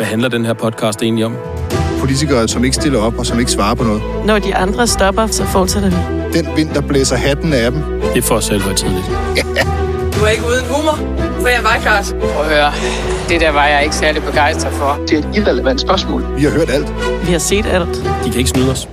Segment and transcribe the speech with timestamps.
[0.00, 1.36] Hvad handler den her podcast egentlig om?
[1.98, 4.02] Politikere, som ikke stiller op og som ikke svarer på noget.
[4.26, 5.96] Når de andre stopper, så fortsætter vi.
[6.38, 7.82] Den vind, der blæser hatten af dem.
[7.82, 9.06] Det er for os selv tidligt.
[10.14, 10.96] Du er ikke uden humor,
[11.40, 12.14] for jeg var klart.
[12.20, 12.72] Prøv at høre,
[13.28, 14.98] det der var jeg ikke særlig begejstret for.
[15.08, 16.36] Det er et irrelevant spørgsmål.
[16.36, 16.92] Vi har hørt alt.
[17.26, 17.96] Vi har set alt.
[18.24, 18.88] De kan ikke snyde os.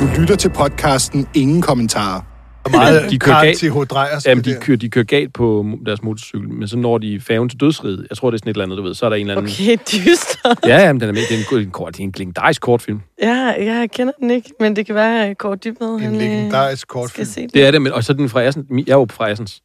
[0.00, 2.35] Du lytter til podcasten Ingen Kommentarer.
[2.70, 3.58] Meget De kører galt.
[3.58, 3.76] T.H.
[3.90, 4.20] Drejer.
[4.26, 7.60] Jamen, de kører, de kører galt på deres motorcykel, men så når de færgen til
[7.60, 8.06] dødsriget.
[8.10, 8.94] Jeg tror, det er sådan et eller andet, du ved.
[8.94, 9.52] Så er der en eller anden...
[9.52, 10.54] Okay, dyster.
[10.66, 11.22] Ja, jamen, den er med.
[11.28, 13.00] Det er en, en, kort, en legendarisk kortfilm.
[13.22, 15.88] Ja, jeg kender den ikke, men det kan være at Kåre Dybvad.
[15.88, 17.24] En han, øh, legendarisk kortfilm.
[17.24, 17.54] Skal se det.
[17.54, 18.66] Det er det, men, og så er den fra Assens.
[18.86, 19.62] Jeg er jo fra Assens.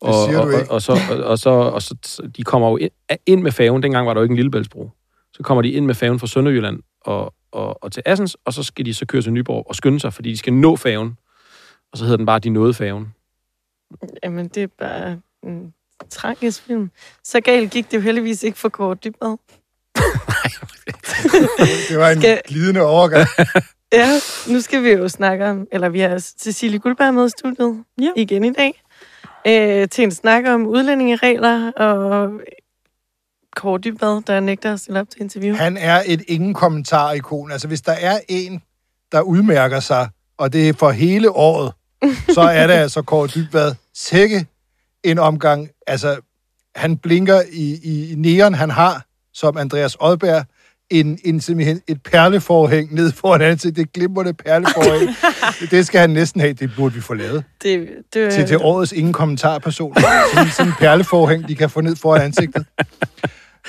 [0.00, 0.70] Og, siger du og, og, ikke.
[0.70, 1.94] og, så, og, og, så, og så,
[2.36, 2.90] de kommer jo ind,
[3.26, 3.82] ind med færgen.
[3.82, 4.90] Dengang var der jo ikke en Lillebæltsbro.
[5.32, 8.62] Så kommer de ind med færgen fra Sønderjylland og, og, og til Assens, og så
[8.62, 11.16] skal de så køre til Nyborg og skynde sig, fordi de skal nå færgen.
[11.92, 13.14] Og så hedder den bare De nåede færgen.
[14.24, 15.74] Jamen, det er bare en
[16.10, 16.90] tragisk film.
[17.24, 19.36] Så galt gik det jo heldigvis ikke for Kåre Dybvad.
[21.88, 23.28] Det var en Skal- glidende overgang.
[23.92, 24.08] Ja,
[24.48, 28.10] nu skal vi jo snakke om, eller vi har Cecilie Guldberg med i studiet Ja.
[28.16, 28.82] igen i dag,
[29.46, 32.40] øh, til en snak om udlændingeregler og
[33.56, 35.56] Kåre Dybvad, der nægter at stille op til interview.
[35.56, 37.50] Han er et ingen kommentar ikon.
[37.52, 38.62] Altså, hvis der er en,
[39.12, 41.72] der udmærker sig, og det er for hele året,
[42.34, 43.74] så er det altså Kåre Dybvad.
[43.94, 44.46] Sikke
[45.04, 45.68] en omgang.
[45.86, 46.16] Altså,
[46.76, 49.04] han blinker i, i neon, han har,
[49.34, 50.44] som Andreas Odberg,
[50.90, 53.76] en, en simpelthen et perleforhæng ned foran ansigt.
[53.76, 55.16] Det glimrende perleforhæng.
[55.70, 56.52] det skal han næsten have.
[56.52, 57.44] Det burde vi få lavet.
[57.62, 59.94] Det, det, Til, til årets ingen kommentarperson.
[60.34, 62.66] Sådan, sådan en perleforhæng, de kan få ned foran ansigtet.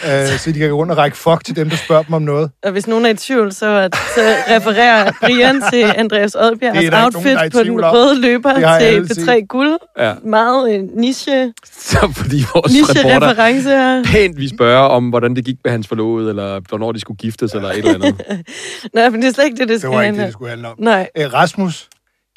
[0.04, 2.22] Uh, så de kan gå rundt og række fuck til dem, der spørger dem om
[2.22, 2.52] noget.
[2.64, 6.92] Og hvis nogen er i tvivl, så, at, så refererer Brian til Andreas Det er
[6.92, 7.92] nogen, outfit der er i på den om.
[7.94, 9.30] røde løber Det til set.
[9.30, 9.78] P3 Guld.
[10.00, 10.14] Ja.
[10.24, 14.04] Meget øh, niche, Så fordi vores reporter niche-reference her.
[14.06, 17.54] pænt vi spørger om, hvordan det gik med hans forlovede, eller hvornår de skulle giftes,
[17.54, 18.22] eller et eller andet.
[18.94, 20.28] Nej, men det er slet ikke det, det Det skal var ikke handle det, om.
[20.28, 20.76] det skulle handle om.
[20.80, 21.88] Nej, Uh, Rasmus,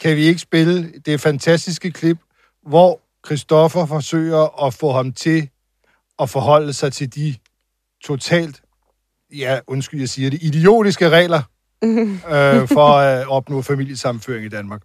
[0.02, 2.18] kan vi ikke spille det fantastiske klip,
[2.68, 5.48] hvor Christoffer forsøger at få ham til
[6.18, 7.34] at forholde sig til de
[8.04, 8.60] totalt,
[9.36, 11.42] ja, undskyld, jeg siger det, idiotiske regler
[11.84, 14.82] øh, for at opnå familiesammenføring i Danmark.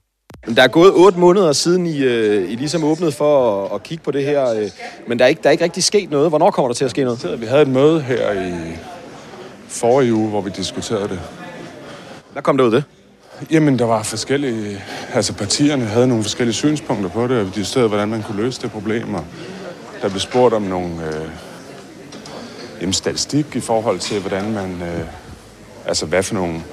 [0.55, 4.03] Der er gået otte måneder siden, I, øh, I ligesom åbnede for at, at kigge
[4.03, 4.69] på det her, øh,
[5.07, 6.29] men der er, ikke, der er ikke rigtig sket noget.
[6.29, 7.41] Hvornår kommer der til at ske noget?
[7.41, 8.78] Vi havde et møde her i
[9.67, 11.19] forrige uge, hvor vi diskuterede det.
[12.31, 12.84] Hvad kom der ud af det?
[13.51, 14.84] Jamen, der var forskellige...
[15.13, 18.61] Altså, partierne havde nogle forskellige synspunkter på det, og vi diskuterede, hvordan man kunne løse
[18.61, 19.25] det problem, og
[20.01, 21.07] der blev spurgt om nogle...
[21.07, 21.29] Øh,
[22.82, 24.82] jamen, statistik i forhold til, hvordan man...
[24.82, 25.06] Øh,
[25.86, 26.64] altså, hvad for nogle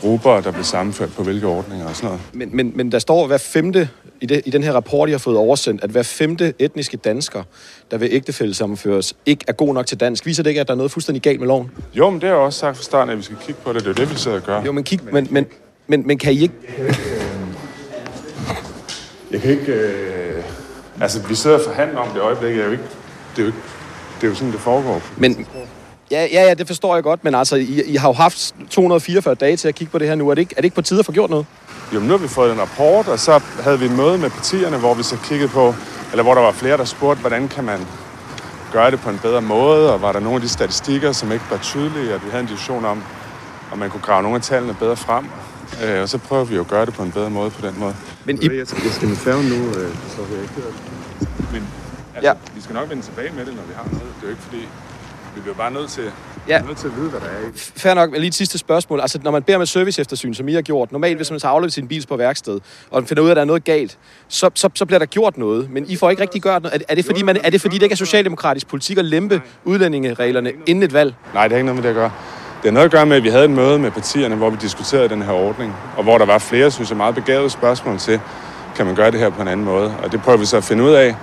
[0.00, 2.20] grupper, der blev sammenført på hvilke ordninger og sådan noget.
[2.32, 3.88] Men, men, men der står hver femte,
[4.20, 7.42] i, det, i den her rapport, I har fået oversendt, at hver femte etniske dansker,
[7.90, 10.26] der vil ægtefællesammenføres, ikke er god nok til dansk.
[10.26, 11.70] Viser det ikke, at der er noget fuldstændig galt med loven?
[11.94, 13.80] Jo, men det har jeg også sagt fra starten, at vi skal kigge på det.
[13.80, 14.62] Det er jo det, vi sidder og gør.
[14.62, 15.46] Jo, men kig, men, men,
[15.86, 16.54] men, men kan I ikke...
[19.30, 19.72] Jeg kan ikke...
[19.72, 20.42] Øh...
[21.00, 22.56] Altså, vi sidder og forhandler om det i øjeblikket.
[22.56, 22.84] Det er jo ikke...
[23.36, 23.58] Det er jo, ikke...
[24.20, 25.02] Det er jo sådan, det foregår.
[25.16, 25.46] Men,
[26.10, 29.34] ja, ja, ja, det forstår jeg godt, men altså, I, I har jo haft 244
[29.34, 30.30] dage til at kigge på det her nu.
[30.30, 31.46] Er det ikke, er det ikke på tide at få gjort noget?
[31.94, 34.76] Jo, nu har vi fået en rapport, og så havde vi et møde med partierne,
[34.76, 35.74] hvor vi så kiggede på,
[36.10, 37.80] eller hvor der var flere, der spurgte, hvordan kan man
[38.72, 41.44] gøre det på en bedre måde, og var der nogle af de statistikker, som ikke
[41.50, 43.02] var tydelige, og vi havde en diskussion om,
[43.72, 45.24] om man kunne grave nogle af tallene bedre frem.
[45.84, 47.74] Øh, og så prøver vi jo at gøre det på en bedre måde på den
[47.78, 47.94] måde.
[48.24, 50.68] Men I, Jeg skal, med færgen nu, øh, så vil jeg ikke
[51.52, 51.68] Men
[52.18, 52.54] altså, Ja.
[52.54, 54.00] vi skal nok vende tilbage med det, når vi har noget.
[54.00, 54.68] Det er jo ikke fordi,
[55.34, 56.04] vi bliver bare nødt til,
[56.48, 56.60] Ja.
[56.60, 57.50] nødt til at vide, hvad der er i.
[57.76, 59.00] Fair nok, men lige et sidste spørgsmål.
[59.00, 61.40] Altså, når man beder om et service eftersyn, som I har gjort, normalt hvis man
[61.40, 63.98] tager afleveret sin bil på værksted, og finder ud af, at der er noget galt,
[64.28, 65.70] så, så, så bliver der gjort noget.
[65.70, 66.74] Men I får ikke rigtig gjort noget.
[66.80, 69.42] Er, er, det, fordi man, er det fordi, det ikke er socialdemokratisk politik at lempe
[69.64, 71.14] udlændingereglerne inden et valg?
[71.34, 72.10] Nej, det har ikke noget med det at gøre.
[72.56, 74.56] Det har noget at gøre med, at vi havde et møde med partierne, hvor vi
[74.60, 78.20] diskuterede den her ordning, og hvor der var flere, synes jeg, meget begavede spørgsmål til,
[78.76, 79.94] kan man gøre det her på en anden måde?
[80.02, 81.16] Og det prøver vi så at finde ud af.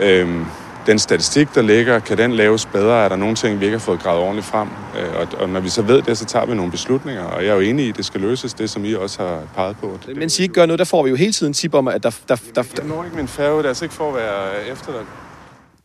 [0.00, 0.44] Øhm,
[0.86, 3.04] den statistik, der ligger, kan den laves bedre?
[3.04, 4.68] Er der nogle ting, vi ikke har fået gravet ordentligt frem?
[4.98, 7.50] Øh, og, og når vi så ved det, så tager vi nogle beslutninger, og jeg
[7.50, 9.98] er jo enig i, at det skal løses, det som I også har peget på.
[10.06, 12.02] Det, Mens I ikke gør noget, der får vi jo hele tiden tip om, at
[12.02, 12.10] der...
[12.28, 14.72] der, der, der Jeg når ikke min færge, det er altså ikke for at være
[14.72, 15.00] efter dig.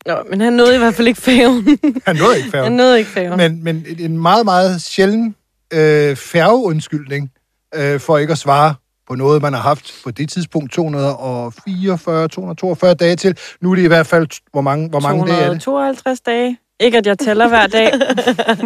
[0.06, 1.78] Nå, men han nåede i hvert fald ikke færgen.
[2.06, 2.72] Han nåede ikke han færgen.
[2.72, 3.36] nåede ikke færgen.
[3.36, 5.34] Men, men en meget, meget sjælden
[5.72, 7.30] øh, færgeundskyldning
[7.74, 8.74] øh, for ikke at svare
[9.12, 13.38] på noget, man har haft på det tidspunkt 244, 242 dage til.
[13.60, 15.60] Nu er det i hvert fald, hvor mange, hvor mange dage er det?
[15.60, 17.92] 252 dage Ikke, at jeg tæller hver dag.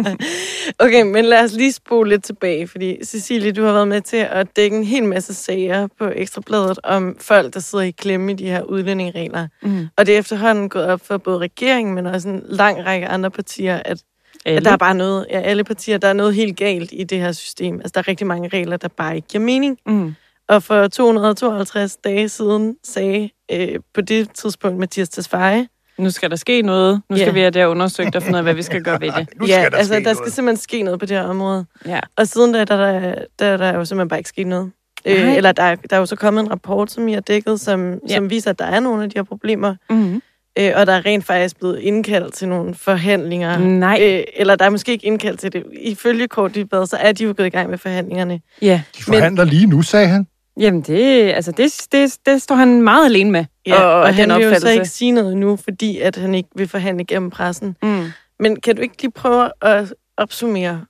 [0.85, 4.17] okay, men lad os lige spole lidt tilbage, fordi Cecilie, du har været med til
[4.17, 8.35] at dække en hel masse sager på Ekstrabladet om folk, der sidder i klemme i
[8.35, 9.47] de her udlændingeregler.
[9.61, 9.87] Mm.
[9.97, 13.31] Og det er efterhånden gået op for både regeringen, men også en lang række andre
[13.31, 14.03] partier, at,
[14.45, 17.19] at der er bare noget, ja, alle partier, der er noget helt galt i det
[17.19, 17.75] her system.
[17.75, 19.77] Altså, der er rigtig mange regler, der bare ikke giver mening.
[19.85, 20.15] Mm.
[20.49, 25.67] Og for 252 dage siden sagde øh, på det tidspunkt Mathias Tesfaye,
[25.97, 27.01] Nu skal der ske noget.
[27.09, 27.31] Nu skal Ja.
[27.33, 29.27] vi have det her undersøgt og finde ud af, hvad vi skal gøre ved det.
[29.39, 30.17] Nu ja, skal der altså, ske der noget.
[30.17, 31.65] skal simpelthen ske noget på det her område.
[31.85, 31.99] Ja.
[32.17, 34.71] Og siden da, der, der, der, der er jo simpelthen bare ikke sket noget.
[35.05, 37.59] Øh, eller der, er- der er jo så kommet en rapport, som I har dækket,
[37.59, 37.97] som, Ja.
[38.09, 38.15] ja.
[38.15, 39.75] som viser, at der er nogle af de her problemer.
[39.89, 40.21] Mm.
[40.59, 43.57] Øh, og der er rent faktisk blevet indkaldt til nogle forhandlinger.
[43.59, 43.99] Nej.
[44.01, 45.63] Øh, eller der er måske ikke indkaldt til det.
[45.81, 48.39] Ifølge Kort Dybvad, så er de jo gået i gang med forhandlingerne.
[48.61, 48.81] Ja.
[48.97, 50.27] De forhandler lige nu, sagde han.
[50.59, 53.45] Jamen, det, altså, det, det, det står han meget alene med.
[53.65, 56.35] Ja, og, og den han vil jo så ikke sige noget nu, fordi at han
[56.35, 57.77] ikke vil forhandle gennem pressen.
[57.83, 58.05] Mm.
[58.39, 60.85] Men kan du ikke lige prøve at opsummere,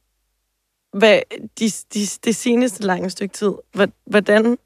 [0.93, 1.19] hvad
[1.59, 4.57] de, de, det seneste lange stykke tid, hvor- hvordan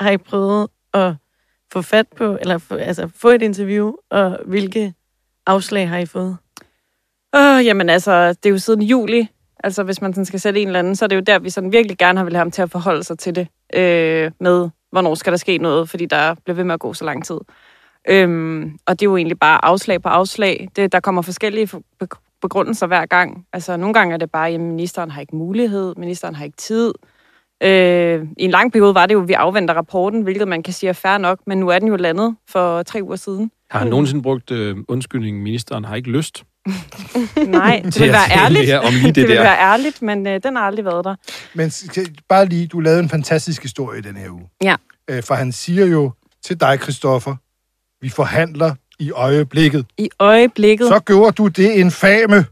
[0.00, 1.12] har I prøvet at
[1.72, 4.94] få fat på, eller få, altså få et interview, og hvilke
[5.46, 6.36] afslag har I fået?
[7.36, 9.28] Åh, jamen altså, det er jo siden juli.
[9.64, 11.50] Altså, hvis man sådan skal sætte en eller anden, så er det jo der, vi
[11.50, 13.48] sådan virkelig gerne har vil have ham til at forholde sig til det.
[13.74, 17.04] Øh, med, hvornår skal der ske noget, fordi der bliver ved med at gå så
[17.04, 17.38] lang tid.
[18.08, 20.68] Øhm, og det er jo egentlig bare afslag på afslag.
[20.76, 22.06] Det, der kommer forskellige for- be-
[22.42, 23.46] begrundelser hver gang.
[23.52, 26.92] Altså, nogle gange er det bare, at ministeren har ikke mulighed, ministeren har ikke tid.
[27.62, 30.72] Øh, I en lang periode var det jo, at vi afventer rapporten, hvilket man kan
[30.72, 33.50] sige er fair nok, men nu er den jo landet for tre uger siden.
[33.70, 36.44] Har han nogensinde brugt øh, undskyldningen, ministeren har ikke lyst?
[37.46, 38.72] Nej, det Til vil være tale ærligt.
[38.74, 39.42] om lige det det vil der.
[39.42, 41.14] være ærligt, men øh, den har aldrig været der.
[41.54, 41.72] Men
[42.28, 44.48] bare lige, du lavede en fantastisk historie i den her uge.
[44.62, 44.76] Ja.
[45.10, 46.12] Øh, for han siger jo
[46.44, 47.36] til dig, Christoffer,
[48.00, 49.86] vi forhandler i øjeblikket.
[49.98, 50.88] I øjeblikket.
[50.88, 52.44] Så gjorde du det infame.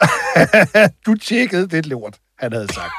[1.06, 2.92] du tjekkede det lort, han havde sagt.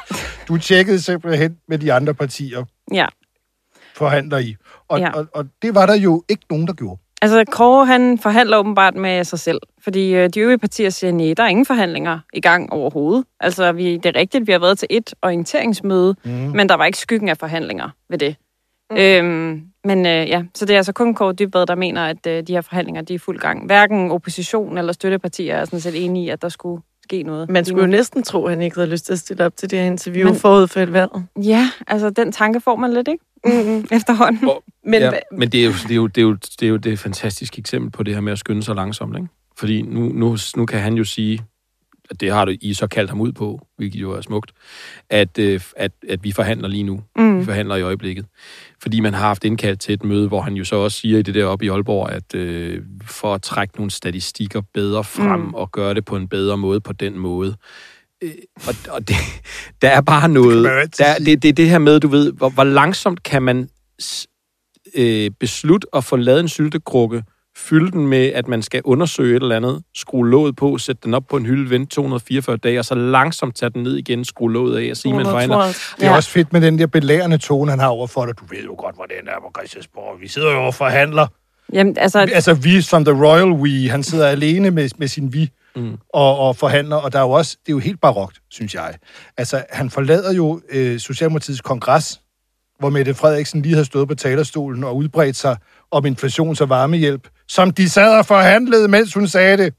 [0.47, 2.63] Du tjekkede simpelthen med de andre partier,
[2.93, 3.05] Ja.
[3.95, 4.55] forhandler i.
[4.87, 5.05] Og, Ja.
[5.05, 5.11] ja.
[5.11, 7.01] og, og det var der jo ikke nogen, der gjorde.
[7.21, 11.33] Altså, Kåre, han forhandler åbenbart med sig selv, fordi øh, de øvrige partier siger, nej,
[11.37, 13.25] der er ingen forhandlinger i gang overhovedet.
[13.39, 16.31] Altså, vi, det er rigtigt, vi har været til et orienteringsmøde, mm.
[16.31, 18.35] men der var ikke skyggen af forhandlinger ved det.
[18.89, 18.97] Mm.
[18.97, 22.43] Øhm, men øh, ja, så det er altså kun Kåre Dybvad, der mener, at øh,
[22.47, 23.65] de her forhandlinger, de er i fuld gang.
[23.65, 27.49] Hverken opposition eller støttepartier er sådan set enige i, at der skulle ske noget.
[27.49, 29.69] Man skulle jo næsten tro, at han ikke havde lyst til at stille op til
[29.71, 31.11] det her interview Men- forud for et valg.
[31.43, 33.23] Ja, altså, den tanke får man lidt, ikke?
[33.45, 33.87] Mm-hmm.
[33.97, 34.49] Efterhånden.
[34.85, 36.77] Men ja, men det er, jo, det, er jo, det, er jo, det er jo
[36.77, 39.15] det fantastiske eksempel på det her med at skynde sig langsomt.
[39.15, 39.27] Ikke?
[39.57, 41.39] Fordi nu, nu, nu kan han jo sige,
[42.19, 44.51] det har du I så kaldt ham ud på, hvilket jo er smukt,
[45.09, 47.01] at, øh, at, at vi forhandler lige nu.
[47.15, 47.39] Mm.
[47.39, 48.25] Vi forhandler i øjeblikket.
[48.81, 51.21] Fordi man har haft indkaldt til et møde, hvor han jo så også siger i
[51.21, 55.53] det der oppe i Aalborg, at øh, for at trække nogle statistikker bedre frem Mm.
[55.53, 57.55] og gøre det på en bedre måde på den måde.
[58.23, 58.31] Øh,
[58.67, 59.15] og og det,
[59.81, 60.63] der er bare noget...
[60.97, 61.25] der, sige.
[61.25, 63.69] det, det er det her med, du ved, hvor, hvor langsomt kan man
[64.95, 67.23] øh, beslutte at få lavet en syltekrukke,
[67.57, 71.13] fylde den med, at man skal undersøge et eller andet, skrue låget på, sætte den
[71.13, 74.53] op på en hylde, vente 244 dage, og så langsomt tage den ned igen, skrue
[74.53, 75.57] låget af og sige, man forhandler.
[75.57, 76.15] Det er ja.
[76.15, 78.39] også fedt med den der belærende tone, han har over for dig.
[78.39, 80.21] Du ved jo godt, hvordan det er på Christiansborg.
[80.21, 81.27] Vi sidder jo og forhandler.
[81.73, 83.89] Jamen, altså, Altså vi som the royal we.
[83.89, 85.97] Han sidder alene med, med sin vi Mm.
[86.13, 86.95] og, og forhandler.
[86.95, 88.95] Og der er jo også, det er jo helt barokt, synes jeg.
[89.37, 92.21] Altså, han forlader jo øh, Socialdemokratiets kongres,
[92.79, 95.57] hvor Mette Frederiksen lige havde stået på talerstolen og udbredt sig
[95.91, 99.73] om inflations- og varmehjælp, som de sad og forhandlede, mens hun sagde det.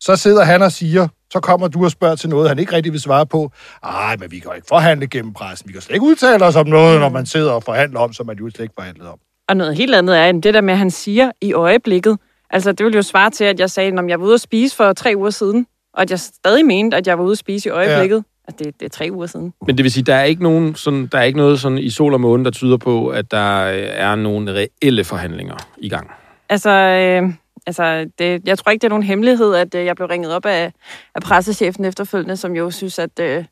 [0.00, 2.92] Så sidder han og siger, så kommer du og spørger til noget, han ikke rigtig
[2.92, 3.52] vil svare på.
[3.82, 5.68] Ej, men vi kan jo ikke forhandle gennem pressen.
[5.68, 8.26] Vi kan slet ikke udtale os om noget, når man sidder og forhandler om, som
[8.26, 9.18] man jo slet ikke forhandlet om.
[9.48, 12.18] Og noget helt andet er, end det der med, at han siger i øjeblikket.
[12.50, 14.76] Altså, det ville jo svare til, at jeg sagde, at jeg var ude at spise
[14.76, 17.68] for tre uger siden, og at jeg stadig mente, at jeg var ude at spise
[17.68, 18.16] i øjeblikket.
[18.16, 18.22] Ja.
[18.48, 19.52] At det, det er tre uger siden.
[19.66, 21.90] Men det vil sige, der er ikke nogen sådan, der er ikke noget sådan i
[21.90, 26.10] sol og måne, der tyder på, at der øh, er nogle reelle forhandlinger i gang.
[26.48, 27.32] Altså, øh,
[27.66, 30.46] altså det, jeg tror ikke, det er nogen hemmelighed, at øh, jeg blev ringet op
[30.46, 30.72] af,
[31.14, 33.44] af pressechefen efterfølgende, som jo synes, at øh,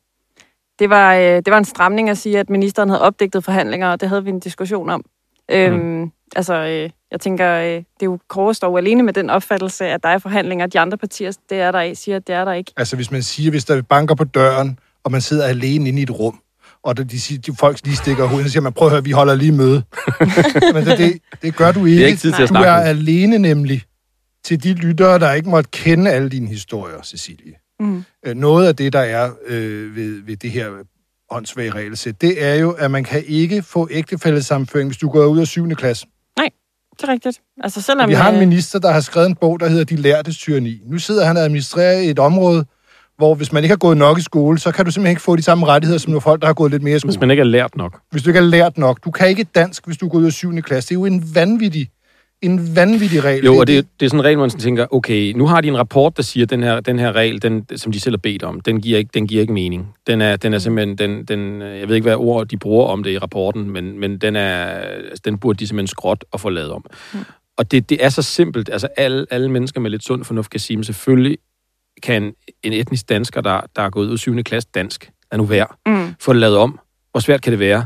[0.79, 4.01] det, var, øh, det var en stramning at sige, at ministeren havde opdigtet forhandlinger, og
[4.01, 5.03] det havde vi en diskussion om.
[5.51, 9.29] Øhm, altså, øh, jeg tænker, øh, det er jo Kåre står jo alene med den
[9.29, 12.45] opfattelse, at der er forhandlinger, de andre partier, det er der, siger, at det er
[12.45, 12.73] der ikke.
[12.77, 16.03] Altså hvis man siger, hvis der banker på døren, og man sidder alene inde i
[16.03, 16.39] et rum,
[16.83, 19.11] og de, siger, de folk lige stikker hovedet, så siger man, prøv at høre, vi
[19.11, 19.83] holder lige møde.
[20.73, 21.97] Men det, det, det gør du ikke.
[21.97, 22.99] Det er ikke tid til at du snakke er nu.
[22.99, 23.83] alene nemlig
[24.43, 27.53] til de lyttere, der ikke måtte kende alle dine historier, Cecilie.
[27.79, 28.03] Mm.
[28.25, 30.69] Øh, Noget af det, der er øh, ved, ved det her
[31.31, 35.39] åndssvage regelsæt, det er jo, at man kan ikke få ægtefællesamføring, hvis du går ud
[35.39, 35.69] af 7.
[35.69, 36.07] klasse.
[36.37, 37.41] Det er rigtigt.
[37.63, 38.09] Altså selvom...
[38.09, 40.81] Vi har en minister, der har skrevet en bog, der hedder De Lærtes Tyranni.
[40.85, 42.65] Nu sidder han og administrerer i et område,
[43.17, 45.35] hvor hvis man ikke har gået nok i skole, så kan du simpelthen ikke få
[45.35, 47.11] de samme rettigheder, som nogle folk, der har gået lidt mere i skole.
[47.11, 47.99] Hvis man ikke er lært nok.
[48.11, 49.03] Hvis du ikke har lært nok.
[49.03, 50.61] Du kan ikke dansk, hvis du går ud af 7.
[50.61, 50.89] klasse.
[50.89, 51.89] Det er jo en vanvittig,
[52.41, 53.45] en vanvittig regel.
[53.45, 55.67] Jo, og det, det er sådan en regel, hvor man tænker, okay, nu har de
[55.67, 58.17] en rapport, der siger, at den her, den her regel, den, som de selv har
[58.17, 59.93] bedt om, den giver ikke, den giver ikke mening.
[60.07, 63.03] Den er, den er simpelthen, den, den, jeg ved ikke, hvad ord de bruger om
[63.03, 66.49] det i rapporten, men, men den, er, altså, den burde de simpelthen skråt og få
[66.49, 66.85] lavet om.
[67.13, 67.19] Mm.
[67.57, 68.69] Og det, det er så simpelt.
[68.69, 71.37] Altså, alle, alle mennesker med lidt sund fornuft kan sige, men selvfølgelig
[72.03, 72.33] kan
[72.63, 74.43] en etnisk dansker, der, der er gået ud af 7.
[74.43, 76.13] klasse dansk, er nu værd, Mm.
[76.19, 76.79] få det lavet om.
[77.11, 77.85] Hvor svært kan det være?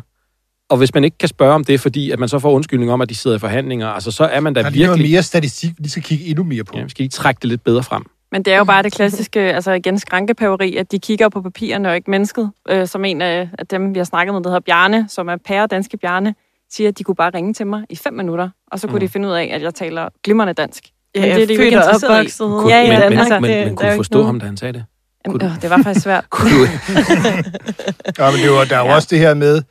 [0.69, 3.01] Og hvis man ikke kan spørge om det, fordi at man så får undskyldning om,
[3.01, 5.12] at de sidder i forhandlinger, altså så er man da Der er virkelig...
[5.12, 6.74] mere statistik, vi skal kigge endnu mere på.
[6.77, 8.03] Ja, vi skal lige trække det lidt bedre frem.
[8.31, 11.89] Men det er jo bare det klassiske, altså igen skrankepaveri, at de kigger på papirerne
[11.89, 12.51] og ikke mennesket.
[12.69, 15.36] Øh, som en af, af dem, vi har snakket med, der hedder Bjarne, som er
[15.45, 16.36] pære danske Bjarne,
[16.72, 19.00] siger, at de kunne bare ringe til mig i fem minutter, og så kunne Mm.
[19.00, 20.84] de finde ud af, at jeg taler glimrende dansk.
[21.15, 22.19] Ja, Men jeg det er de jo født ikke og interesseret i.
[22.19, 24.45] opvokset Kunne, Ja, ja, men, men, altså, men, det- men kunne er forstå ham, da
[24.45, 24.86] han sagde det?
[25.25, 26.25] Jamen, øh, det var faktisk svært.
[26.29, 26.63] Kunne du,
[28.20, 28.96] Ja, men det var, der er jo Ja.
[28.96, 29.62] også det her med,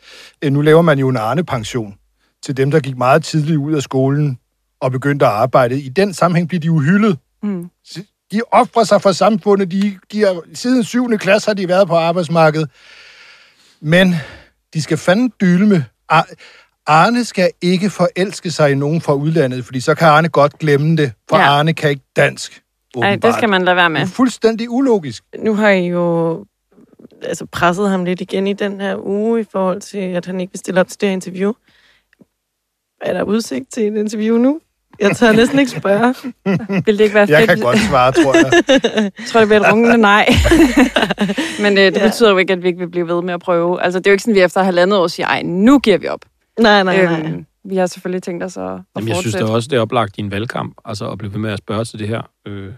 [0.42, 1.94] øh, nu laver man jo en Arne-pension
[2.42, 4.38] til dem, der gik meget tidligt ud af skolen
[4.80, 5.80] og begyndte at arbejde.
[5.80, 7.18] I den sammenhæng bliver de jo hyldet.
[7.42, 7.70] Mm.
[8.32, 9.70] De offrer sig for samfundet.
[9.70, 11.18] De, de har, siden 7.
[11.18, 12.70] klasse har de været på arbejdsmarkedet.
[13.80, 14.14] Men
[14.74, 14.98] de skal
[15.66, 15.82] med...
[16.08, 16.28] Ar-
[16.86, 20.96] Arne skal ikke forelske sig i nogen fra udlandet, fordi så kan Arne godt glemme
[20.96, 21.42] det, for ja.
[21.42, 22.62] Arne kan ikke dansk.
[23.00, 24.00] Nej, det skal man lade være Det med.
[24.00, 25.24] er fuldstændig ulogisk.
[25.38, 26.44] Nu har I jo
[27.22, 30.52] altså, presset ham lidt igen i den her uge i forhold til, at han ikke
[30.52, 31.52] vil stille op til det her interview.
[33.00, 34.60] Er der udsigt til et interview nu?
[35.00, 36.14] Jeg tør næsten ikke spørge.
[36.86, 37.50] Vil det ikke være Jeg fedt?
[37.50, 38.52] kan godt svare, tror jeg.
[38.96, 40.28] Jeg tror, det bliver et rungende nej.
[41.62, 42.06] Men øh, det Ja.
[42.06, 43.82] betyder jo ikke, at vi ikke vil blive ved med at prøve.
[43.82, 45.98] Altså, det er jo ikke sådan, at vi efter halvandet år siger, ej, nu giver
[45.98, 46.20] vi op.
[46.60, 47.44] Nej, nej, nej.
[47.64, 49.46] Vi har selvfølgelig tænkt os at, at Jamen, jeg synes fortsætte.
[49.46, 51.84] da også, det er oplagt i en valgkamp, altså at blive ved med at spørge
[51.84, 52.22] til det her.
[52.46, 52.72] Øh,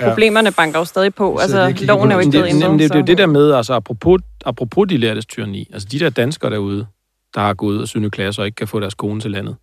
[0.00, 0.08] Ja.
[0.08, 1.36] Problemerne banker jo stadig på.
[1.36, 2.70] Er Altså, loven er jo ikke blevet det, ændret.
[2.70, 5.98] det, det er jo det der med, altså apropos, apropos de lærtes tyranni, altså de
[5.98, 6.86] der danskere derude,
[7.34, 8.10] der har gået ud af 7.
[8.10, 9.56] klasse og ikke kan få deres kone til landet,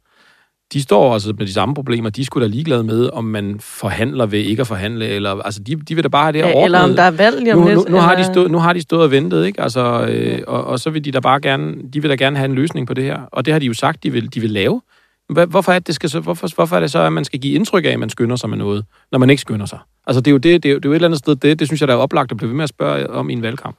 [0.73, 2.09] de står altså med de samme problemer.
[2.09, 5.75] De skulle da ligeglade med, om man forhandler ved ikke at forhandle, eller altså de,
[5.75, 6.65] de vil da bare have det her Ja, ordnet.
[6.65, 8.73] eller om der er valg lige om nu, nu, nu, har de stået, nu har
[8.73, 9.61] de stået og ventet, ikke?
[9.61, 12.45] Altså, øh, og, og så vil de da bare gerne, de vil da gerne have
[12.45, 13.19] en løsning på det her.
[13.31, 14.81] Og det har de jo sagt, de vil, de vil lave.
[15.29, 17.53] Hvorfor er, det, det skal så, hvorfor, hvorfor er det så, at man skal give
[17.53, 19.79] indtryk af, at man skynder sig med noget, når man ikke skynder sig?
[20.07, 21.35] Altså, det er jo, det, det er jo, det er jo et eller andet sted,
[21.35, 23.33] det, det synes jeg, der er oplagt at blive ved med at spørge om i
[23.33, 23.77] en valgkamp.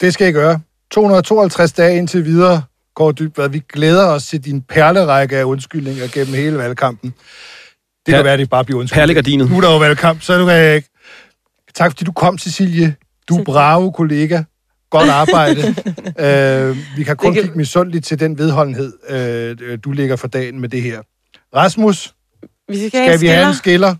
[0.00, 0.60] Det skal I gøre.
[0.90, 2.62] 252 dage indtil videre,
[2.96, 3.48] Kåre Dybvad.
[3.48, 7.10] Vi glæder os til din perlerække af undskyldninger gennem hele valgkampen.
[7.10, 9.00] Det Per- kan være, at det bare bliver undskyldning.
[9.06, 9.50] Perlegardinet.
[9.50, 10.88] Nu er der jo valgkamp, så nu kan jeg ikke.
[11.74, 12.94] Tak fordi du kom, Cecilie.
[13.28, 14.42] Du er bravo kollega.
[14.90, 15.60] Godt arbejde.
[16.70, 20.60] øh, vi kan kun kan- kigge misundeligt til den vedholdenhed, øh, du lægger for dagen
[20.60, 21.00] med det her.
[21.56, 22.14] Rasmus,
[22.68, 23.94] Vi skal, skal vi have en skiller?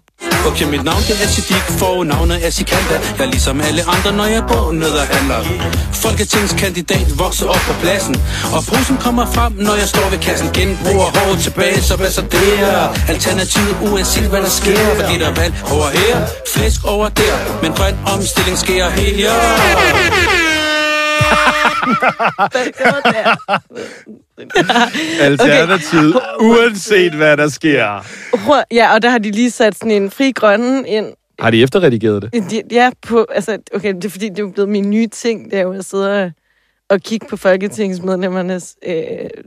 [0.47, 2.97] Okay, mit navn det er Siddiq, fornavnet er Sikanda.
[3.19, 5.41] Jeg er ligesom alle andre, når jeg går ned og handler.
[5.93, 8.17] Folketingskandidat vokser op på pladsen
[8.53, 10.49] Og posen kommer frem, når jeg står ved kassen.
[10.53, 12.95] Genbruger hårdt tilbage, så hvad så det er?
[13.09, 14.79] Alternativet uanset hvad der sker.
[15.01, 20.62] Fordi der er valg over her, flæsk over der Men grøn omstilling sker her.
[25.21, 26.47] Alternativ, okay.
[26.47, 28.05] uanset hvad der sker.
[28.73, 31.07] Ja, og der har de lige sat sådan en fri grønne ind.
[31.41, 32.51] Har de efterredigeret det?
[32.51, 35.59] De- Ja, på, altså, okay, det er fordi, det er blevet min nye ting, det
[35.59, 35.73] er jo
[36.93, 38.95] at kigge på folketingsmedlemmernes øh,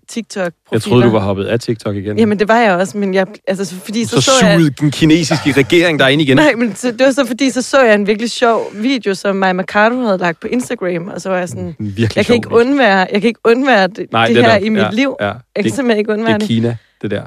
[0.10, 0.52] TikTok-profiler.
[0.72, 2.18] Jeg troede, du var hoppet af TikTok igen.
[2.20, 4.56] Jamen, det var jeg også, men jeg, altså, så- fordi så så, så, så jeg...
[4.58, 6.38] sugede den kinesiske regering der ind igen.
[6.38, 9.36] Nej, men så, det var så fordi, så så jeg en virkelig sjov video, som
[9.36, 12.36] Maja Mercado havde lagt på Instagram, og så var jeg sådan, virkelig jeg kan sjov
[12.36, 14.82] ikke undvære, jeg kan ikke undvære det, Nej, det, det er her nok- i mit
[14.82, 15.16] ja, liv.
[15.20, 16.48] Ja, Jeg kan det, simpelthen ikke det undvære er det.
[16.48, 17.24] Kina, det der.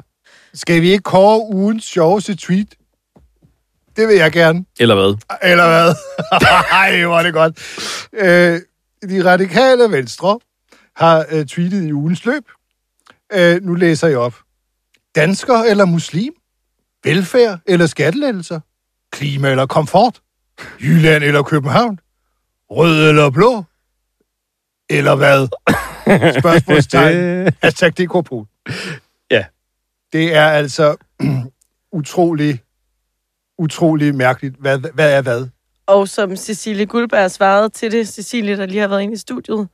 [0.53, 2.67] Skal vi ikke kåre ugens sjoveste tweet?
[3.97, 4.65] Det vil jeg gerne.
[4.79, 5.15] Eller hvad?
[5.51, 5.93] Eller hvad?
[6.71, 7.53] Ej, hvor er det godt.
[8.13, 8.59] Øh,
[9.09, 10.39] de radikale venstre
[10.95, 12.43] har øh, tweetet i ugens løb.
[13.33, 14.35] Øh, nu læser jeg op.
[15.15, 16.33] Dansker eller muslim?
[17.03, 18.59] Velfærd eller skattelettelser?
[19.11, 20.21] Klima eller komfort?
[20.81, 21.99] Jylland eller København?
[22.71, 23.63] Rød eller blå?
[24.89, 25.47] Eller hvad?
[26.39, 27.51] Spørgsmålstegn.
[27.63, 28.47] Hashtag DKPol.
[29.31, 29.45] Ja.
[30.13, 30.95] Det er altså
[31.99, 32.63] utrolig,
[33.57, 34.55] utrolig mærkeligt.
[34.55, 35.47] Hvad, hvad er hvad?
[35.89, 39.67] Og som Cecilie Guldberg svarede til det, Cecilie, der lige har været inde i studiet.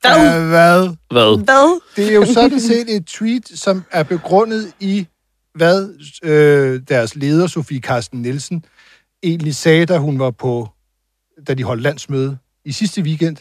[0.00, 0.30] Hvad?
[0.30, 0.48] Hvad?
[0.48, 0.88] hvad?
[1.10, 1.44] Hvad?
[1.44, 1.80] Hvad?
[1.96, 5.06] Det er jo sådan set et tweet, som er begrundet i,
[5.54, 5.88] hvad
[6.22, 8.64] øh, deres leder, Sofie Carsten Nielsen,
[9.22, 10.68] egentlig sagde, da hun var på,
[11.48, 13.36] da de holdt landsmøde i sidste weekend,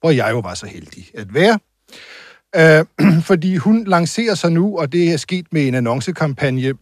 [0.00, 1.58] hvor jeg jo var så heldig at være.
[2.56, 2.86] Øh,
[3.30, 6.74] fordi hun lancerer sig nu, og det er sket med en annoncekampagne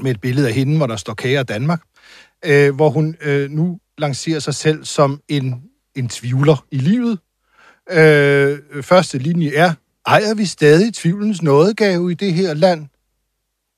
[0.00, 1.82] med et billede af hende, hvor der står Kære Danmark,
[2.44, 5.62] øh, hvor hun øh, nu lancerer sig selv som en,
[5.94, 7.18] en tvivler i livet.
[7.90, 9.74] Øh, første linje er,
[10.06, 12.86] ejer vi stadig tvivlens nådegave i det her land?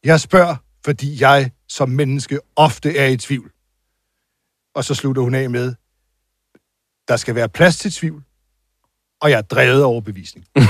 [0.04, 3.52] Jeg spørger, fordi jeg som menneske ofte er i tvivl.
[4.74, 5.74] Og så slutter hun af med,
[7.08, 8.24] der skal være plads til tvivl,
[9.20, 10.46] og jeg er drevet af overbevisning.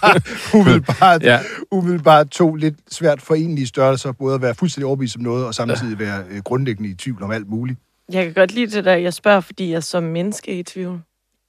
[0.54, 1.38] umiddelbart, ja.
[1.70, 5.98] Umiddelbart to lidt svært forenlige størrelser, både at være fuldstændig overbevist om noget, og samtidig
[5.98, 7.78] være øh, grundlæggende i tvivl om alt muligt.
[8.12, 11.00] Jeg kan godt lide det der, jeg spørger, fordi jeg som menneske er i tvivl.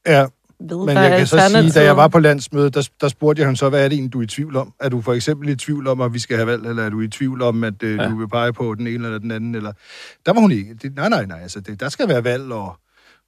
[0.07, 0.25] Ja,
[0.69, 3.47] Ved, men jeg kan så sige, da jeg var på landsmødet, der, der spurgte jeg
[3.47, 4.73] ham så, hvad er det egentlig, du er i tvivl om?
[4.79, 7.01] Er du for eksempel i tvivl om, at vi skal have valg, eller er du
[7.01, 8.09] i tvivl om, at øh, Ja.
[8.09, 9.55] du vil pege på den ene eller den anden?
[9.55, 9.71] Eller...
[10.25, 10.73] Der var hun ikke.
[10.73, 12.75] Det, nej, nej, nej, altså, det, der skal være valg, og,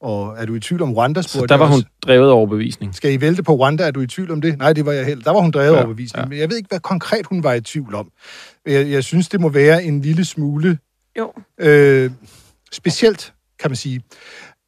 [0.02, 1.86] og er du i tvivl om Rwanda, spurgte Så der var hun også.
[2.06, 2.96] drevet overbevisning.
[2.96, 3.84] Skal I vælte på Rwanda?
[3.88, 4.58] Er du i tvivl om det?
[4.58, 5.24] Nej, det var jeg heller.
[5.24, 6.18] Der var hun drevet Ja, overbevisning.
[6.20, 6.24] ja.
[6.24, 6.30] Ja.
[6.30, 8.12] Men jeg ved ikke, hvad konkret hun var i tvivl om.
[8.66, 10.78] Jeg, jeg synes, det må være en lille smule
[11.18, 11.34] Jo.
[11.60, 12.12] øh,
[12.72, 14.02] specielt, kan man sige,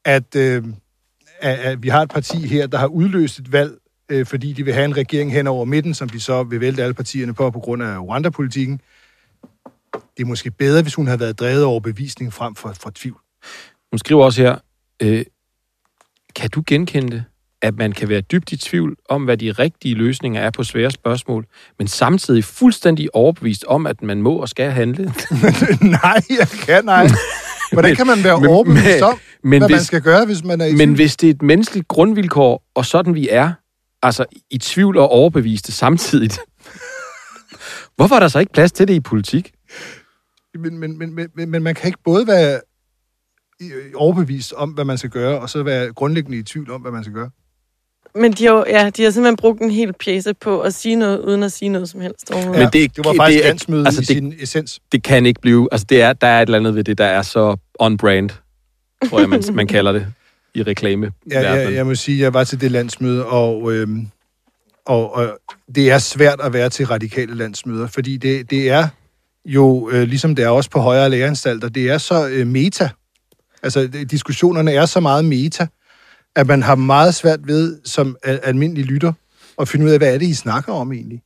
[0.06, 0.64] at, øh,
[1.42, 3.72] at, at vi har et parti her, der har udløst et valg,
[4.10, 6.84] øh, fordi de vil have en regering hen over midten, som de så vil vælte
[6.84, 8.82] alle partierne på, på grund af Rwanda-politikken.
[10.18, 13.18] Det er måske bedre, hvis hun havde været drevet over bevisning frem for, for tvivl.
[13.92, 14.56] Hun skriver også her,
[15.04, 15.26] øh,
[16.36, 17.24] kan du genkende det,
[17.62, 20.92] at man kan være dybt i tvivl om, hvad de rigtige løsninger er på svære
[20.92, 21.46] spørgsmål,
[21.80, 25.04] men samtidig fuldstændig overbevist om, at man må og skal handle?
[26.04, 27.08] nej, jeg kan nej.
[27.72, 30.44] Hvordan kan man være Men- overbevist men- om, men hvad man hvis- skal gøre, hvis
[30.44, 30.96] man er i Men tvivl?
[30.96, 33.52] hvis det er et menneskeligt grundvilkår, og sådan vi er,
[34.04, 36.30] altså i tvivl og overbeviste samtidig,
[37.96, 39.52] hvorfor er der så ikke plads til det i politik?
[40.60, 42.60] Men, men, men, men, men man kan ikke både være
[43.96, 47.04] overbevist om, hvad man skal gøre, og så være grundlæggende i tvivl om, hvad man
[47.04, 47.30] skal gøre.
[48.16, 50.96] Men de har, jo- ja, de har simpelthen brugt en hel pjæse på at sige
[50.96, 52.60] noget, uden at sige noget som helst overhovedet.
[52.62, 54.80] Men det- det var faktisk det er- landsmødet altså, i det- sin essens.
[54.92, 57.06] Det kan ikke blive, altså det er, der er et eller andet ved det, der
[57.06, 58.30] er så on-brand,
[59.10, 60.08] tror jeg, man, man kalder det
[60.56, 61.12] i reklame.
[61.32, 64.08] Ja, jeg, jeg må sige, jeg var til det landsmøde, og, øhm,
[64.86, 65.40] og, og
[65.76, 68.88] det er svært at være til radikale landsmøder, fordi det, det er
[69.46, 72.90] jo, øh, ligesom det er også på højere læreanstalter, det er så øh, meta.
[73.64, 75.68] Altså, diskussionerne er så meget meta,
[76.36, 79.14] at man har meget svært ved, som al- almindelig lytter,
[79.62, 81.22] at finde ud af, hvad er det, I snakker om egentlig.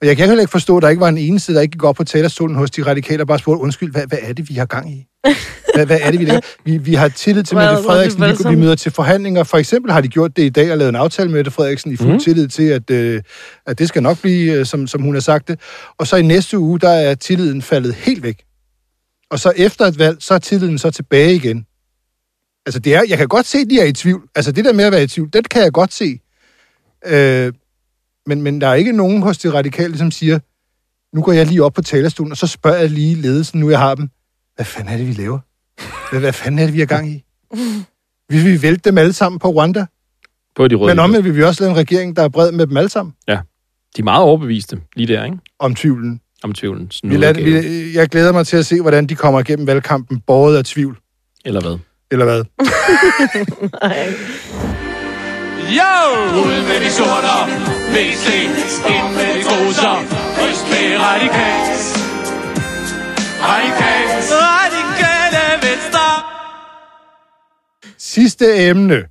[0.00, 1.84] Og jeg kan heller ikke forstå, at der ikke var en eneste, der ikke gik
[1.84, 4.54] op på talerstolen hos de radikale og bare spurgte, undskyld, hvad, hvad er det, vi
[4.54, 5.06] har gang i?
[5.74, 6.40] Hvad, hvad er det, vi laver?
[6.64, 8.22] Vi, vi har tillid til Mette Frederiksen.
[8.22, 9.44] er Vi, vi møder til forhandlinger.
[9.44, 11.92] For eksempel har de gjort det i dag og lavet en aftale med Mette Frederiksen
[11.92, 12.20] i fuld mm.
[12.20, 13.22] tillid til, at, øh,
[13.66, 15.60] at det skal nok blive, øh, som, som hun har sagt det.
[15.98, 18.44] Og så i næste uge, der er tilliden faldet helt væk.
[19.34, 21.66] Og så efter et valg, så er tilliden så tilbage igen.
[22.66, 24.28] Altså, det er, jeg kan godt se, at de er i tvivl.
[24.34, 26.20] Altså, det der med at være i tvivl, det kan jeg godt se.
[27.06, 27.52] Øh,
[28.26, 30.38] men, men der er ikke nogen hos de radikale, som siger,
[31.16, 33.78] nu går jeg lige op på talerstolen, og så spørger jeg lige ledelsen, nu jeg
[33.78, 34.08] har dem,
[34.54, 35.38] hvad fanden er det, vi laver?
[36.10, 37.24] Hvad, hvad fanden er det, vi har gang i?
[38.28, 39.86] Vil vi vælte dem alle sammen på Rwanda?
[40.56, 40.94] På de røde.
[40.94, 43.14] Men omvendt vil vi også lave en regering, der er bred med dem alle sammen
[43.96, 45.38] De er meget overbeviste lige der, ikke?
[45.58, 46.20] om tvivlen.
[46.44, 47.62] Om tvivlens Vi nådegave.
[47.62, 50.98] vi, jeg glæder mig til at se, hvordan de kommer igennem valgkampen, båret af tvivl,
[51.44, 51.78] Eller hvad?
[52.10, 52.44] eller hvad?
[53.82, 54.06] Nej.
[55.78, 55.92] Yo!
[56.40, 57.38] Ud med de sorter,
[57.94, 58.26] VC,
[58.94, 59.94] ind med de goser,
[60.48, 61.82] Øst med radikals.
[63.42, 64.32] Radikals.
[64.32, 66.06] Radikale venstre.
[67.98, 69.02] Sidste emne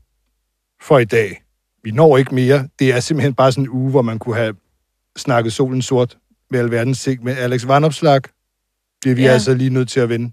[0.82, 1.42] for i dag.
[1.84, 2.68] Vi når ikke mere.
[2.80, 4.54] Det er simpelthen bare sådan en uge, hvor man kunne have
[5.18, 6.18] snakket solen sort
[6.54, 7.24] med alverdens ting.
[7.24, 8.22] Men Alex Vanopslag
[9.02, 9.32] bliver vi Ja.
[9.32, 10.32] altså lige nødt til at vinde.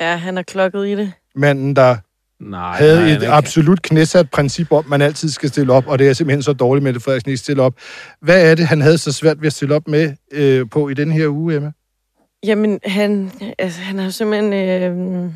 [0.00, 1.12] Ja, han er klokket i det.
[1.34, 1.96] Manden, der
[2.40, 3.28] Nej, havde nej, et ikke.
[3.28, 6.52] absolut knæsat princip om, at man altid skal stille op, og det er simpelthen så
[6.52, 7.74] dårligt med det, Frederiksen ikke stille op.
[8.20, 10.94] Hvad er det, han havde så svært ved at stille op med øh, på i
[10.94, 11.72] den her uge, Emma?
[12.46, 15.30] Jamen, han, altså, han har simpelthen øh,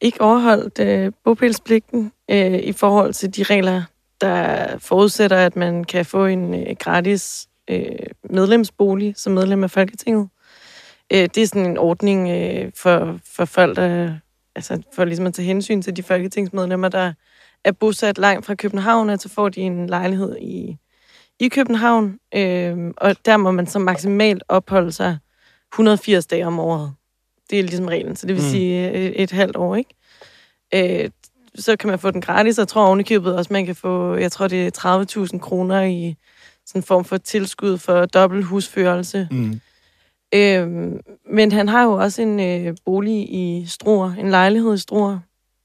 [0.00, 3.82] ikke overholdt øh, bopælspligten øh, i forhold til de regler,
[4.20, 7.86] der forudsætter, at man kan få en øh, gratis øh,
[8.30, 10.28] medlemsbolig som medlem af Folketinget.
[11.12, 14.14] Øh, det er sådan en ordning øh, for, for folk, der,
[14.56, 17.12] altså for ligesom at tage hensyn til de folketingsmedlemmer, der
[17.64, 20.76] er bosat langt fra København, altså får de en lejlighed i,
[21.40, 25.18] i København, øh, og der må man så maksimalt opholde sig
[25.72, 26.92] 180 dage om året.
[27.50, 28.50] Det er ligesom reglen, så det vil Mm.
[28.50, 29.94] sige øh, et halvt år, ikke?
[30.74, 31.10] Øh,
[31.54, 34.32] så kan man få den gratis, og jeg tror ovenikøbet også, man kan få, jeg
[34.32, 36.16] tror det er 30.000 kroner i
[36.66, 39.28] sådan en form for tilskud for dobbelt husførelse.
[39.30, 39.60] Mm.
[40.34, 41.00] Øhm,
[41.30, 45.18] men han har jo også en øh, bolig i Struer, en lejlighed i Struer,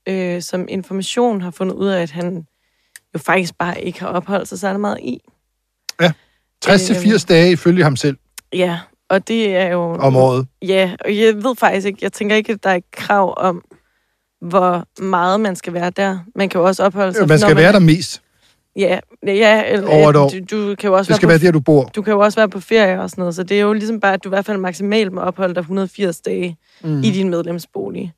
[0.07, 2.45] øh, som information har fundet ud af, at han
[3.13, 5.21] jo faktisk bare ikke har opholdt sig særlig meget i.
[6.65, 8.17] 60-80 dage ifølge ham selv
[8.53, 9.81] Ja, og det er jo...
[9.81, 10.47] om året.
[10.61, 13.63] Ja, og jeg ved faktisk ikke, jeg tænker ikke, at der er et krav om,
[14.41, 16.19] hvor meget man skal være der.
[16.35, 17.27] Man kan jo også opholde sig...
[17.27, 18.21] Man skal når være der mest.
[18.79, 20.29] Ja, ja eller, Over et år.
[20.29, 20.39] Du,
[20.69, 21.83] du kan jo også Det skal være, være på, der, du bor.
[21.95, 23.99] du kan jo også være på ferie og sådan noget, så det er jo ligesom
[23.99, 27.03] bare, at du i hvert fald maksimalt må opholde dig 180 dage Mm.
[27.03, 28.13] i din medlemsbolig.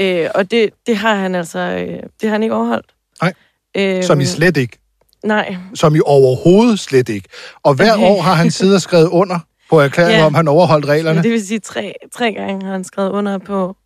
[0.00, 1.88] Øh, og det, det har han altså, øh,
[2.20, 2.86] det har han ikke overholdt.
[3.22, 3.32] Nej,
[3.76, 4.78] øh, Som i slet ikke.
[5.24, 7.28] Nej, Som i overhovedet slet ikke.
[7.62, 8.04] Og hver Okay.
[8.06, 9.38] år har han siddet og skrevet under
[9.70, 10.26] på erklæringen Ja.
[10.26, 11.22] om, han overholdt reglerne.
[11.22, 13.76] det vil sige, tre, tre gange har han skrevet under på,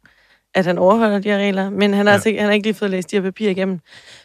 [0.54, 2.14] at han overholder de her regler, men han har, ja.
[2.14, 3.80] altså ikke, han har ikke lige fået læst de her papirer igennem.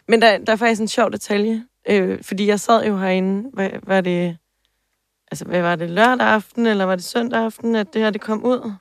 [0.07, 3.69] Men der, der er faktisk en sjov detalje, øh, fordi jeg sad jo herinde, hvad,
[3.83, 4.38] var det,
[5.31, 8.21] altså hvad var det, lørdag aften, eller var det søndag aften, at det her det
[8.21, 8.71] kom ud?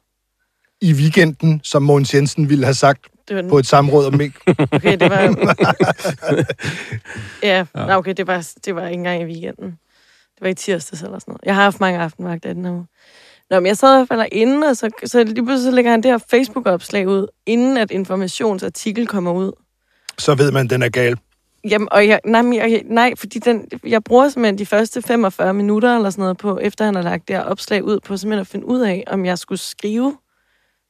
[0.80, 4.14] I weekenden, som Mogens Jensen ville have sagt Det var den, på et samråd om
[4.14, 4.34] mink.
[4.72, 5.20] Okay, det var...
[7.42, 7.98] ja, ja.
[7.98, 9.78] okay, det var, det var ikke engang i weekenden.
[10.34, 11.40] Det var i tirsdags eller sådan noget.
[11.44, 12.86] Jeg har haft mange aftenvagter i den her uge.
[13.52, 15.90] Nå, men jeg sad i hvert fald inde, og så, så lige pludselig så lægger
[15.90, 19.52] han det her Facebook-opslag ud, inden at informationsartikel kommer ud.
[20.18, 21.18] Så ved man, den er gal.
[21.70, 25.54] Jamen, og jeg, nej, men jeg, nej, fordi den, jeg bruger simpelthen de første 45
[25.54, 28.40] minutter eller sådan noget på, efter han har lagt det her opslag ud, på simpelthen
[28.40, 30.16] at finde ud af, om jeg skulle skrive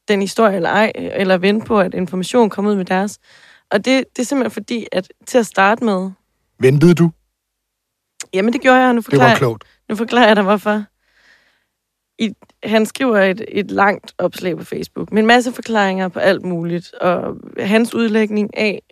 [0.08, 3.18] den historie eller ej, eller vente på, at information kom ud med deres.
[3.70, 6.10] Og det, det er simpelthen fordi, at til at starte med,
[6.60, 7.10] Ventede du?
[8.34, 9.64] jamen det gjorde jeg, og nu Det forklarer, var klogt.
[9.88, 10.84] nu forklarer jeg dig, hvorfor.
[12.22, 12.32] I,
[12.64, 16.92] han skriver et, et langt opslag på Facebook, med en masse forklaringer på alt muligt,
[17.00, 18.82] og hans udlægning af,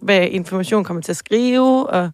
[0.00, 2.10] hvad information kommer til at skrive, og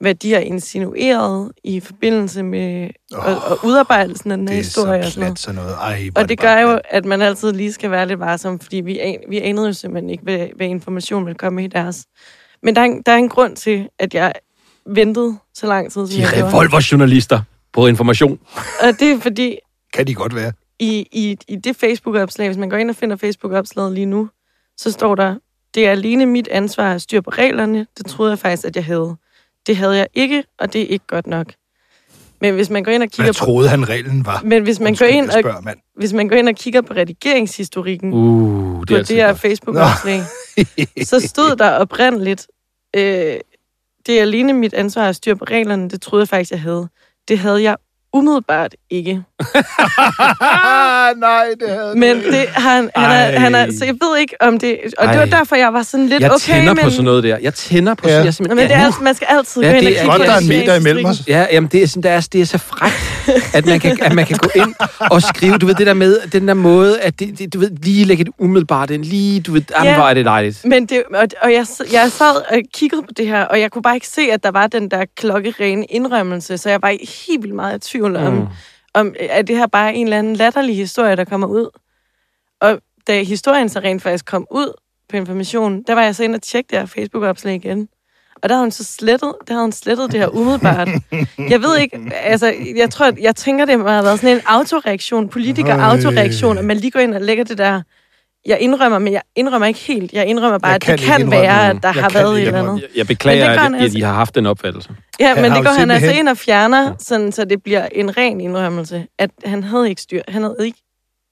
[0.00, 4.60] hvad de har insinueret i forbindelse med oh, og, og udarbejdelsen af den her Det
[4.60, 4.98] er historie.
[5.00, 5.38] og sådan noget.
[5.38, 5.74] sådan noget.
[5.74, 8.76] Ej, Og det bare gør jo, at man altid lige skal være lidt varsom, fordi
[8.76, 12.04] vi, an, vi anede jo simpelthen ikke, hvad, hvad information vil komme i deres.
[12.62, 14.32] Men der er, en, der er en grund til, at jeg
[14.86, 16.48] ventede så lang tid, som De jeg gjorde.
[16.48, 17.40] revolverjournalister
[17.72, 18.38] på information.
[18.80, 19.56] Og det er fordi,
[19.92, 20.52] Kan de godt være.
[20.78, 24.28] i, i, i det Facebook-opslag, hvis man går ind og finder Facebook-opslaget lige nu,
[24.76, 25.36] så står der,
[25.74, 27.86] det er alene mit ansvar at have styr på reglerne.
[27.98, 29.16] Det troede jeg faktisk, at jeg havde.
[29.66, 31.52] Det havde jeg ikke, og det er ikke godt nok.
[32.40, 33.44] Men hvis man går ind og kigger Hvad på...
[33.44, 34.42] troede han, reglen var?
[34.44, 35.78] Men hvis man, går ind og, spørger, mand.
[35.96, 39.34] hvis man går ind og kigger på redigeringshistorikken Uh, det på er det her.
[39.34, 40.20] Facebook-opslag,
[41.04, 42.46] så stod der oprindeligt,
[42.96, 43.36] øh,
[44.06, 45.90] det er alene mit ansvar at styre på reglerne.
[45.90, 46.88] Det troede jeg faktisk, jeg havde.
[47.28, 47.76] Det havde jeg
[48.12, 49.22] umiddelbart ikke.
[51.16, 54.58] Nej, det havde Men det han, han, er, han er, så jeg ved ikke om
[54.58, 55.38] det, og det var Ej.
[55.38, 56.84] derfor, jeg var sådan lidt, Jeg okay, tænder men...
[56.84, 57.36] på sådan noget der.
[57.42, 58.14] Jeg tænder på Ja.
[58.14, 59.96] sådan, jeg Nå, men det er, altså- man skal altid Ja, gå ind og det
[59.96, 61.22] er kigge Godt, der er en meter imellem os.
[61.28, 64.14] Ja, jamen det er, sådan, det er, det er så frækt, at man, kan, at
[64.14, 64.74] man kan gå ind
[65.10, 67.70] og skrive, du ved, det der med, den der måde, at det, det, du ved,
[67.82, 69.94] lige lægge et umiddelbart ind, lige, du ved, jamen, Ja.
[69.96, 70.64] hvor er det dejligt.
[70.64, 73.82] Men det, og, og jeg, jeg sad og kiggede på det her, og jeg kunne
[73.82, 76.88] bare ikke se, at der var den der klokkerene indrømmelse, så jeg var
[77.28, 78.46] helt vildt meget i tvivl om, Mm.
[78.94, 81.78] Om at det her bare er en eller anden latterlig historie, der kommer ud.
[82.60, 84.72] Og da historien så rent faktisk kom ud
[85.08, 87.88] på information, der var jeg så inde og tjekke det her Facebook-opslag igen.
[88.42, 90.88] Og der havde hun så slettet, der havde hun slettet det her umiddelbart.
[91.38, 96.58] Jeg ved ikke, altså, jeg tror, jeg tænker, det har været sådan en autoreaktion, politiker-autoreaktion,
[96.58, 97.82] at man lige går ind og lægger det der,
[98.46, 100.12] jeg indrømmer, men jeg indrømmer ikke helt.
[100.12, 102.10] Jeg indrømmer bare, Jeg at kan det ikke kan indrømme være, at der Jeg har
[102.10, 102.82] været et ikke eller andet.
[102.82, 103.98] Jeg, jeg beklager, Men det at, altså.
[103.98, 104.90] de har haft den opfattelse.
[105.20, 108.40] Ja, men det går han altså ind og fjerner, sådan, så det bliver en ren
[108.40, 110.22] indrømmelse, at han havde ikke styr.
[110.28, 110.78] Han havde ikke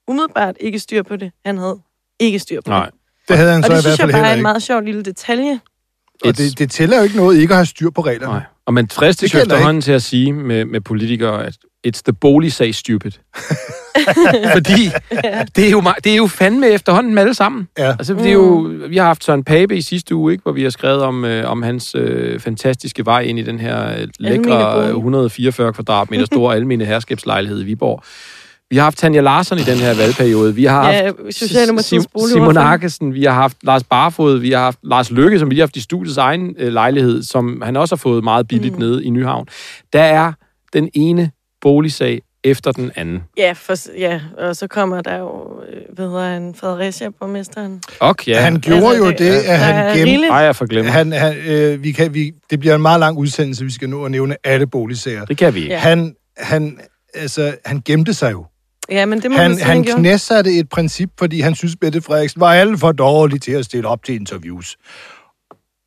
[0.07, 1.31] umiddelbart ikke styr på det.
[1.45, 1.79] Han havde
[2.19, 2.85] ikke styr på Nej.
[2.85, 2.93] det.
[3.27, 4.41] Det havde han Og så det i synes hvert fald jeg bare er en ikke.
[4.41, 5.59] meget sjov lille detalje.
[6.25, 8.33] Og det, det tæller jo ikke noget ikke at have styr på reglerne.
[8.33, 8.43] Nej.
[8.65, 11.53] Og man fristes jo efterhånden til at sige med, med politikere, at
[11.87, 13.11] it's the bolig sag stupid.
[14.55, 14.89] Fordi
[15.55, 17.67] det er, jo, det er jo fandme efterhånden med alle sammen.
[17.77, 17.89] Ja.
[17.91, 20.63] Altså, det er jo, vi har haft Søren Pape i sidste uge, ikke, hvor vi
[20.63, 24.73] har skrevet om, øh, om hans øh, fantastiske vej ind i den her øh, lækre
[24.75, 24.89] bolig.
[24.89, 28.03] øh, 144 kvadratmeter store almene herskabslejlighed i Viborg.
[28.71, 30.55] Vi har haft Tanja Larsson i den her valgperiode.
[30.55, 31.15] Vi har Ja, haft
[32.13, 32.27] boligordfører.
[32.27, 35.61] Simon Arkesen, vi har haft Lars Barfod, vi har haft Lars Lykke, som vi har
[35.63, 38.79] haft i studiets egen øh, lejlighed, som han også har fået meget billigt mm.
[38.79, 39.47] nede i Nyhavn.
[39.93, 40.33] Der er
[40.73, 41.31] den ene
[41.61, 43.23] boligsag efter den anden.
[43.37, 47.81] Ja, for, ja, og så kommer der jo, øh, hvad hedder han, Fredericia-borgmesteren.
[47.99, 48.39] Okay, ja.
[48.41, 50.03] Han gjorde Altså, jo det- det, at han gemte...
[50.03, 50.31] rigeligt.
[50.31, 50.91] Ej, jeg forglemmer.
[50.91, 54.05] Han, han, øh, vi kan, vi, det bliver en meget lang udsendelse, vi skal nå
[54.05, 55.25] at nævne alle boligsager.
[55.25, 55.73] Det kan vi ikke.
[55.73, 55.79] Ja.
[55.79, 56.79] Han, han,
[57.13, 58.45] altså, han gemte sig jo.
[58.89, 62.01] Ja, men det må Han, man sige, han knæsatte et princip, fordi han synes, Mette
[62.01, 64.77] Frederiksen var alt for dårlig til at stille op til interviews.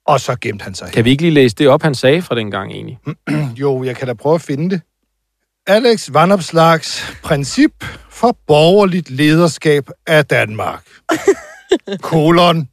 [0.06, 0.90] Og så gemte han sig.
[0.92, 2.98] Kan vi ikke lige læse det op, han sagde fra dengang egentlig?
[3.60, 4.80] Jo, jeg kan da prøve at finde det.
[5.66, 10.88] Alex Vanopslags princip for borgerligt lederskab af Danmark.
[12.02, 12.68] Kolon.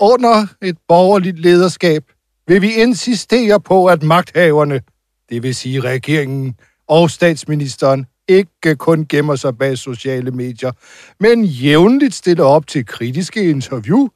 [0.00, 2.04] Under et borgerligt lederskab
[2.46, 4.80] vil vi insistere på, at magthaverne,
[5.28, 6.56] Det vil sige, regeringen
[6.88, 10.72] og statsministeren ikke kun gemmer sig bag sociale medier,
[11.20, 14.08] men jævnligt stiller op til kritiske interview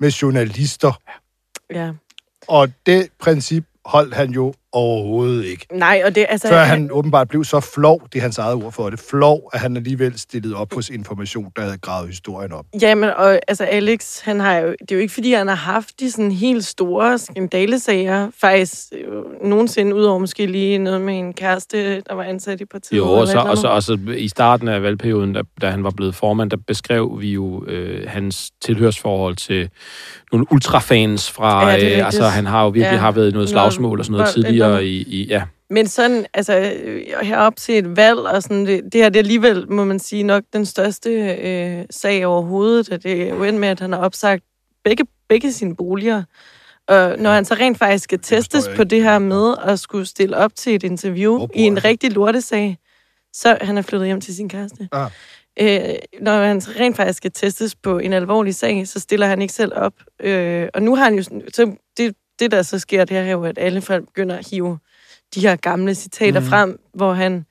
[0.00, 1.00] med journalister.
[1.70, 1.92] Ja.
[2.48, 5.66] Og det princip holdt han jo overhovedet ikke.
[5.72, 6.48] Nej, og det altså...
[6.48, 9.60] Før han åbenbart blev så flov, det er hans eget ord for det, flov, at
[9.60, 12.64] han alligevel stillede op hos information, der havde gravet historien op.
[12.82, 16.00] Jamen, og altså Alex, han har jo, det er jo ikke fordi, han har haft
[16.00, 22.00] de sådan helt store skandalesager, faktisk øh, nogensinde, udover måske lige noget med en kæreste,
[22.00, 22.98] der var ansat i partiet.
[22.98, 25.90] Jo, og så, og så, og så i starten af valgperioden, da, da han var
[25.90, 29.68] blevet formand, der beskrev vi jo øh, hans tilhørsforhold til
[30.32, 31.70] nogle ultrafans fra...
[31.70, 32.96] Ja, det øh, altså, han har jo virkelig Ja.
[32.96, 34.82] har været noget slagsmål og sådan noget tidligere andet.
[34.82, 35.26] i, i...
[35.26, 39.16] Ja, Men sådan, altså øh, herop til et valg, og sådan, det, det her det
[39.18, 43.52] er alligevel, må man sige, nok den største øh, sag overhovedet, at det er jo
[43.52, 44.44] med, at han har opsagt
[44.84, 46.22] begge, begge sine boliger.
[46.88, 50.36] Og når han så rent faktisk skal testes på det her med at skulle stille
[50.36, 52.78] op til et interview i en rigtig lortesag,
[53.32, 54.88] så han er flyttet hjem til sin kæreste.
[54.92, 55.10] Ah.
[55.60, 59.42] Øh, når han så rent faktisk skal testes på en alvorlig sag, så stiller han
[59.42, 59.92] ikke selv op.
[60.20, 61.22] Øh, og nu har han jo...
[61.22, 64.48] sådan- Så det, det, der så sker, det er jo, at alle folk begynder at
[64.50, 64.78] hive
[65.34, 66.46] de her gamle citater mm.
[66.46, 67.44] frem, hvor han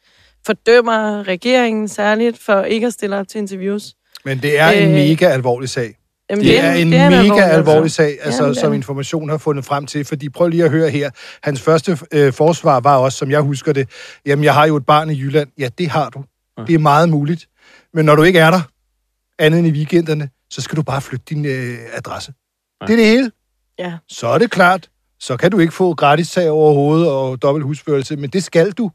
[0.46, 3.94] fordømmer regeringen særligt for ikke at stille op til interviews.
[4.26, 5.98] Men det er en Øh, mega alvorlig sag.
[6.30, 8.78] Jamen, det, er en det er mega alvorlig, alvorlig, sag, altså, Jamen, det som det.
[8.78, 10.06] information har fundet frem til.
[10.06, 11.10] Fordi prøv lige at høre her.
[11.44, 13.90] Hans første øh, forsvar var også, som jeg husker det,
[14.26, 15.50] jamen jeg har jo et barn i Jylland.
[15.60, 16.24] Ja, det har du.
[16.68, 17.48] Det er meget muligt.
[17.94, 18.62] Men når du ikke er der,
[19.40, 22.34] andet end i weekenderne, så skal du bare flytte din øh, adresse.
[22.82, 23.32] Det er det hele.
[23.82, 23.94] Ja.
[24.10, 24.90] Så er det klart.
[25.20, 28.72] Så kan du ikke få gratis sag over hovedet og dobbelt husførelse, men det skal
[28.72, 28.92] du.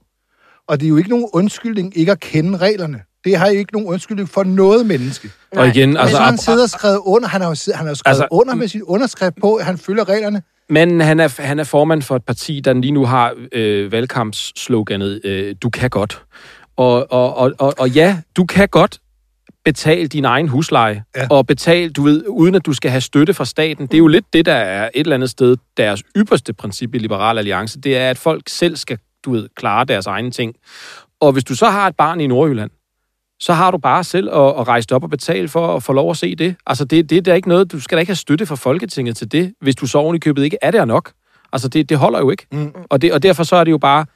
[0.69, 3.01] Og det er jo ikke nogen undskyldning ikke at kende reglerne.
[3.25, 5.31] Det har jo ikke nogen undskyldning for noget menneske.
[5.57, 7.29] Og igen, altså, så har han siddet og skrevet under.
[7.29, 10.09] Han har jo, han har skrevet Altså, under med sin underskrift på, at han følger
[10.09, 10.43] reglerne.
[10.69, 15.21] Men han er, han er formand for et parti, der lige nu har øh, valgkampssloganet,
[15.25, 16.23] øh, du kan godt.
[16.77, 18.99] Og, og, og, og, og ja, du kan godt
[19.67, 21.27] betale din egen husleje, ja.
[21.31, 23.87] og betale, du ved, uden at du skal have støtte fra staten.
[23.87, 26.99] Det er jo lidt det, der er et eller andet sted deres ypperste princip i
[26.99, 27.81] Liberal Alliance.
[27.81, 30.55] Det er, at folk selv skal, du ved, klare deres egne ting.
[31.21, 32.71] Og hvis du så har et barn i Nordjylland,
[33.41, 36.11] så har du bare selv at, at rejse op og betale for at få lov
[36.11, 36.57] at se det.
[36.67, 39.17] Altså, det, det er da ikke noget, du skal da ikke have støtte fra Folketinget
[39.17, 41.13] til det, hvis du så oven i købet ikke er der nok.
[41.53, 42.47] Altså, det, det holder jo ikke.
[42.53, 42.73] Mm.
[42.91, 44.07] Og, det, og derfor så er det jo bare,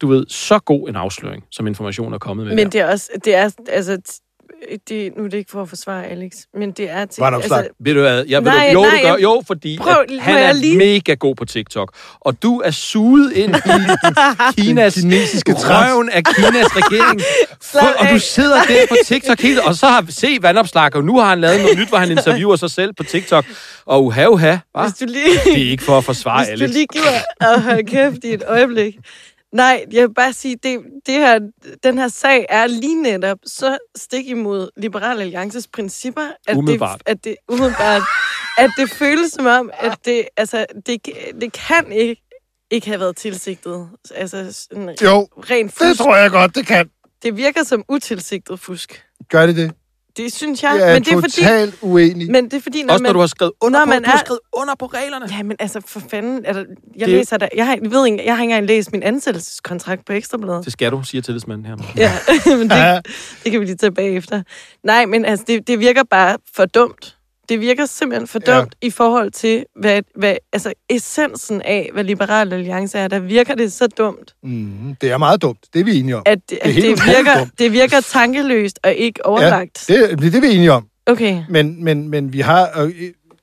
[0.00, 2.54] du ved, så god en afsløring, som information er kommet med.
[2.54, 2.70] Men der.
[2.70, 4.20] det er også, det er, altså,
[4.88, 7.22] det, nu er det ikke for at forsvare Alex, men det er til...
[7.22, 8.24] Altså, ved du hvad?
[8.28, 9.16] Jeg, ved Nej, du, jo, nej, du gør.
[9.16, 11.92] Jo, fordi Prøv, at han er lige- mega god på TikTok.
[12.20, 13.58] Og du er suget ind i
[14.62, 17.20] Kinas kinesiske røven af Kinas regering.
[17.70, 21.18] Slap og du sidder der på TikTok hele og så har se vandopslag, og nu
[21.18, 23.44] har han lavet noget nyt, hvor han interviewer sig selv på TikTok.
[23.86, 24.56] Og uha, uha.
[24.74, 24.82] hva?
[24.82, 25.38] Hvis du lige...
[25.44, 26.66] Det er ikke for at forsvare Hvis alle.
[26.66, 28.96] du lige gider at holde kæft i et øjeblik.
[29.52, 31.40] Nej, jeg vil bare sige, det, det her,
[31.82, 36.98] den her sag er lige netop så stik imod Liberal Alliances principper, at Umiddelbart.
[37.06, 38.02] det, at det, umiddelbart,
[38.58, 41.08] at det føles som om, at det, altså, det,
[41.40, 42.22] det kan ikke,
[42.70, 43.88] ikke have været tilsigtet.
[44.14, 46.00] Altså, sådan Jo, rent det fusk.
[46.00, 46.90] tror jeg godt, det kan.
[47.22, 49.04] Det virker som utilsigtet fusk.
[49.28, 49.72] Gør det det?
[50.18, 50.78] Det synes jeg.
[50.80, 52.30] Er men det er fordi, totalt uenig.
[52.30, 54.02] men det er fordi, når Også når man, du har skrevet under når på, man
[54.02, 55.26] du har er- skrevet under på reglerne.
[55.36, 56.46] Ja, men altså, for fanden.
[56.46, 56.64] Altså,
[56.96, 57.14] jeg det...
[57.14, 60.12] læser der, jeg, har, jeg ved ikke, jeg har ikke engang læst min ansættelseskontrakt på
[60.12, 60.64] Ekstrabladet.
[60.64, 61.76] Det skal du, siger tillidsmanden her.
[61.96, 62.12] Ja,
[62.56, 63.06] men det,
[63.44, 64.42] det kan vi lige tage bagefter.
[64.84, 67.14] Nej, men altså, det, det virker bare for dumt.
[67.48, 68.58] Det virker simpelthen for Ja.
[68.58, 73.08] dumt i forhold til, hvad, hvad, altså essensen af, hvad Liberal Alliance er.
[73.08, 75.58] Der virker det så dumt, Mm, det er meget dumt.
[75.72, 76.22] Det er vi enige om.
[76.26, 77.58] at, det, er at det, virker, dumt.
[77.58, 79.88] det virker tankeløst og ikke overlagt.
[79.88, 80.86] Ja, det, det, det er vi enige om.
[81.06, 81.42] Okay.
[81.48, 82.92] Men, men, men vi har, øh,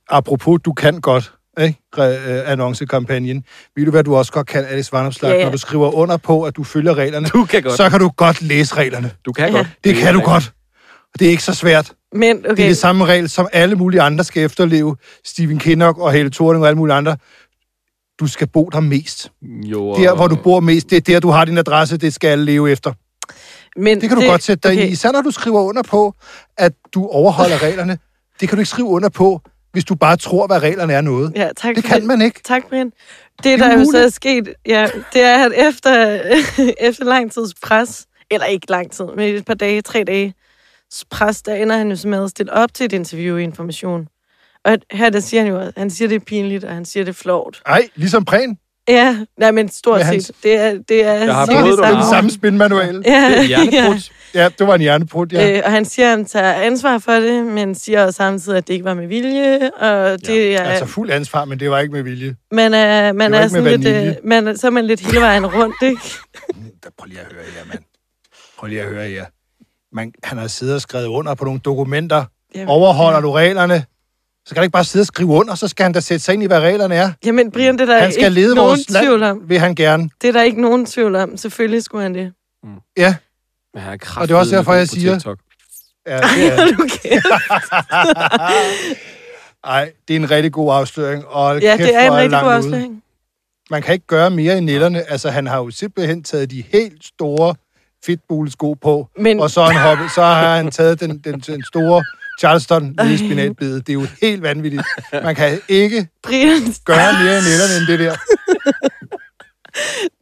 [0.10, 1.80] apropos, du kan godt, ikke?
[1.98, 3.44] Re- øh, annoncekampagnen.
[3.76, 5.30] Ved du, hvad du også godt kan, Alice Vanopslag?
[5.30, 5.40] Ja, Ja, ja.
[5.40, 5.46] ja.
[5.46, 7.74] Når du skriver under på, at du følger reglerne, Du kan godt.
[7.78, 9.12] så kan du godt læse reglerne.
[9.26, 9.56] Du kan Ja.
[9.58, 9.68] godt.
[9.84, 10.52] Det kan du godt.
[11.14, 11.92] Og det er ikke så svært.
[12.16, 12.50] Men Okay.
[12.56, 14.96] Det er det samme regel, som alle mulige andre skal efterleve.
[15.26, 17.18] Stephen Kinnock og Helle Thorning og alle mulige andre.
[18.20, 19.32] Du skal bo der mest.
[19.42, 22.14] Jo, og- Der, hvor du bor mest, det er der, du har din adresse, det
[22.14, 22.94] skal alle leve efter.
[23.80, 24.88] men Det kan du det, godt sætte dig okay.
[24.88, 24.92] i.
[24.92, 26.14] Især når du skriver under på,
[26.58, 27.98] at du overholder reglerne.
[28.40, 31.32] Det kan du ikke skrive under på, hvis du bare tror, hvad reglerne er noget.
[31.36, 32.40] Ja, tak Det kan man ikke.
[32.44, 32.86] Tak, Brian.
[32.86, 32.94] Det,
[33.44, 36.20] Det er der jo så er sket, ja, det er, at efter,
[36.90, 40.34] efter lang tids pres, eller ikke lang tid, men et par dage, tre dage
[41.12, 44.08] pres, der ender han jo så med at stille op til et interview i Information.
[44.66, 47.04] Og her der siger han jo, at han siger, det er pinligt, og han siger,
[47.04, 47.62] det er flovt.
[47.66, 48.58] Ej, ligesom Prehn.
[48.88, 50.06] Ja, nej, men stort set.
[50.08, 53.04] hans- Det er, det er Jeg har prøvet det det samme spinmanual.
[53.06, 54.12] Ja, Det er hjerneprut.
[54.34, 55.58] Ja, det var en hjerneprut, ja.
[55.58, 58.68] Øh, og han siger, at han tager ansvar for det, men siger også samtidig, at
[58.68, 59.72] det ikke var med vilje.
[59.72, 62.36] Og det ja, er, Altså fuld ansvar, men det var ikke med vilje.
[62.52, 65.00] man er, man det var er sådan lidt, øh, man, er- så er man lidt
[65.00, 66.02] hele vejen rundt, ikke?
[66.98, 67.84] Prøv lige at høre jer, mand.
[68.58, 69.26] Prøv lige at høre jer.
[69.96, 72.26] Man, han har siddet og skrevet under på nogle dokumenter.
[72.56, 73.86] Jamen, Overholder du reglerne?
[74.46, 76.34] Så kan du ikke bare sidde og skrive under, så skal han da sætte sig
[76.34, 77.12] ind i, hvad reglerne er.
[77.26, 79.50] Jamen, Brian, det er der Han skal ikke lede nogen vores tvivl land, om.
[79.50, 80.10] vil han gerne.
[80.22, 81.38] Det er der ikke nogen tvivl om.
[81.38, 82.34] Selvfølgelig skulle han det.
[82.98, 83.16] Ja,
[83.74, 85.40] Men han er Og det er også derfor, jeg siger- TikTok.
[86.08, 86.68] ja det er.
[86.84, 87.22] Okay.
[89.64, 91.26] Ej, det er en rigtig god afsløring.
[91.28, 92.56] Og Ja, kæft, det er en rigtig god ude.
[92.56, 93.02] afsløring.
[93.72, 95.12] Man kan ikke gøre mere i nætterne.
[95.12, 97.56] Altså, han har jo simpelthen taget de helt store
[98.06, 101.64] fedtbulesko på, Men og så, er han hoppet, så har han taget den, den, den
[101.64, 102.04] store
[102.40, 103.76] Charleston i spinatbide.
[103.76, 104.84] Det er jo helt vanvittigt.
[105.24, 108.16] Man kan ikke Brian, gøre mere i nætterne end det der.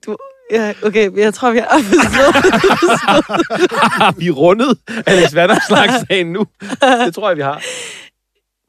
[0.06, 0.17] du...
[0.52, 2.36] Ja, okay, jeg tror, vi har forstået.
[3.72, 6.46] Har vi rundet Alex Vanderslags sagen nu?
[7.06, 7.62] Det tror jeg, vi har.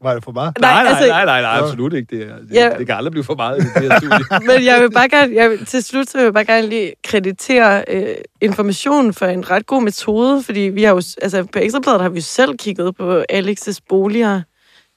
[0.05, 0.59] Var det for meget?
[0.61, 2.17] Nej, nej, altså- nej, nej, nej, absolut ikke.
[2.17, 2.71] Det, er, det, Ja.
[2.79, 4.19] det kan aldrig blive for meget i det her studie.
[4.57, 6.93] Men jeg vil bare gerne, jeg vil, til slut så vil jeg bare gerne lige
[7.05, 12.01] kreditere øh, informationen for en ret god metode, fordi vi har jo, altså på Ekstrabladet
[12.01, 14.43] har vi jo selv kigget på Alex's boliger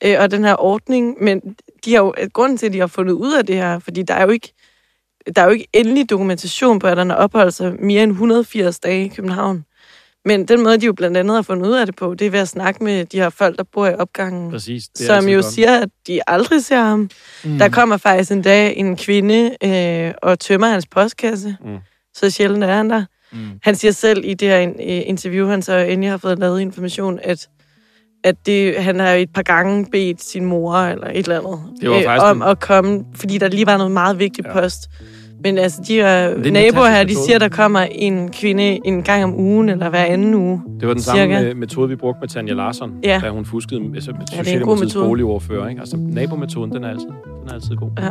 [0.06, 1.42] øh, og den her ordning, men
[1.86, 4.14] de har jo, grunden til, at de har fundet ud af det her, fordi der
[4.14, 4.54] er jo ikke,
[5.36, 8.80] der er jo ikke endelig dokumentation på, at han har opholdt sig mere end 180
[8.80, 9.64] dage i København.
[10.28, 12.32] Men den måde, de jo blandt andet har fundet ud af det på, det er
[12.32, 14.52] ved at snakke med de her folk, der bor i opgangen.
[14.52, 14.88] Præcis.
[14.88, 15.46] Det er som altid jo godt.
[15.54, 17.10] siger, at de aldrig ser ham.
[17.44, 17.58] Mm.
[17.58, 21.58] Der kommer faktisk en dag en kvinde øh, og tømmer hans postkasse.
[21.66, 21.78] Mm.
[22.16, 23.06] Så sjældent er han der.
[23.32, 23.38] Mm.
[23.64, 24.74] Han siger selv i det her øh,
[25.06, 27.48] interview, han så endelig har fået lavet information, at,
[28.24, 31.90] at det, han har et par gange bedt sin mor eller et eller andet Det
[31.90, 34.54] var faktisk om en- at komme, fordi der lige var noget meget vigtigt ja.
[34.54, 34.90] post.
[35.44, 37.26] Men altså, de her naboer her, de metode.
[37.26, 40.62] siger, der kommer en kvinde en gang om ugen, eller hver anden uge.
[40.80, 41.40] Det var den samme cirka.
[41.42, 41.54] Cirka.
[41.54, 43.22] metode, vi brugte med Tanja Larsson, Ja.
[43.24, 45.68] da hun fuskede med, altså, med god Socialdemokratiets boligordfører.
[45.68, 45.80] Ikke?
[45.82, 47.08] Altså, nabometoden, den er altid,
[47.42, 47.90] den er altid god.
[48.00, 48.10] Ja.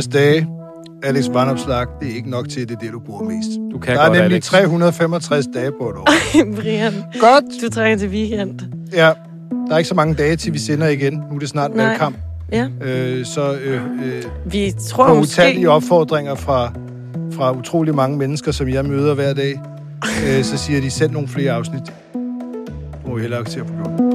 [0.00, 0.48] 60-80 dage.
[1.02, 3.50] Alex Vandopslag, det er ikke nok til, at det er det, du bruger mest.
[3.72, 4.44] Du kan Der er godt, nemlig Alex.
[4.44, 6.08] 365 dage på et år.
[6.60, 7.44] Brian, Godt.
[7.62, 8.60] du trænger til weekend.
[8.92, 9.10] Ja,
[9.68, 11.12] der er ikke så mange dage, til vi sender igen.
[11.30, 11.86] Nu er det snart Nej.
[11.86, 12.16] valgkamp.
[12.52, 12.68] Ja.
[12.80, 15.42] Øh, så øh, øh, Vi tror på måske...
[15.42, 16.72] utallige opfordringer fra,
[17.32, 19.60] fra utrolig mange mennesker, som jeg møder hver dag,
[20.26, 21.82] øh, så siger de, send nogle flere afsnit.
[22.12, 24.14] Det må vi hellere til at få gjort.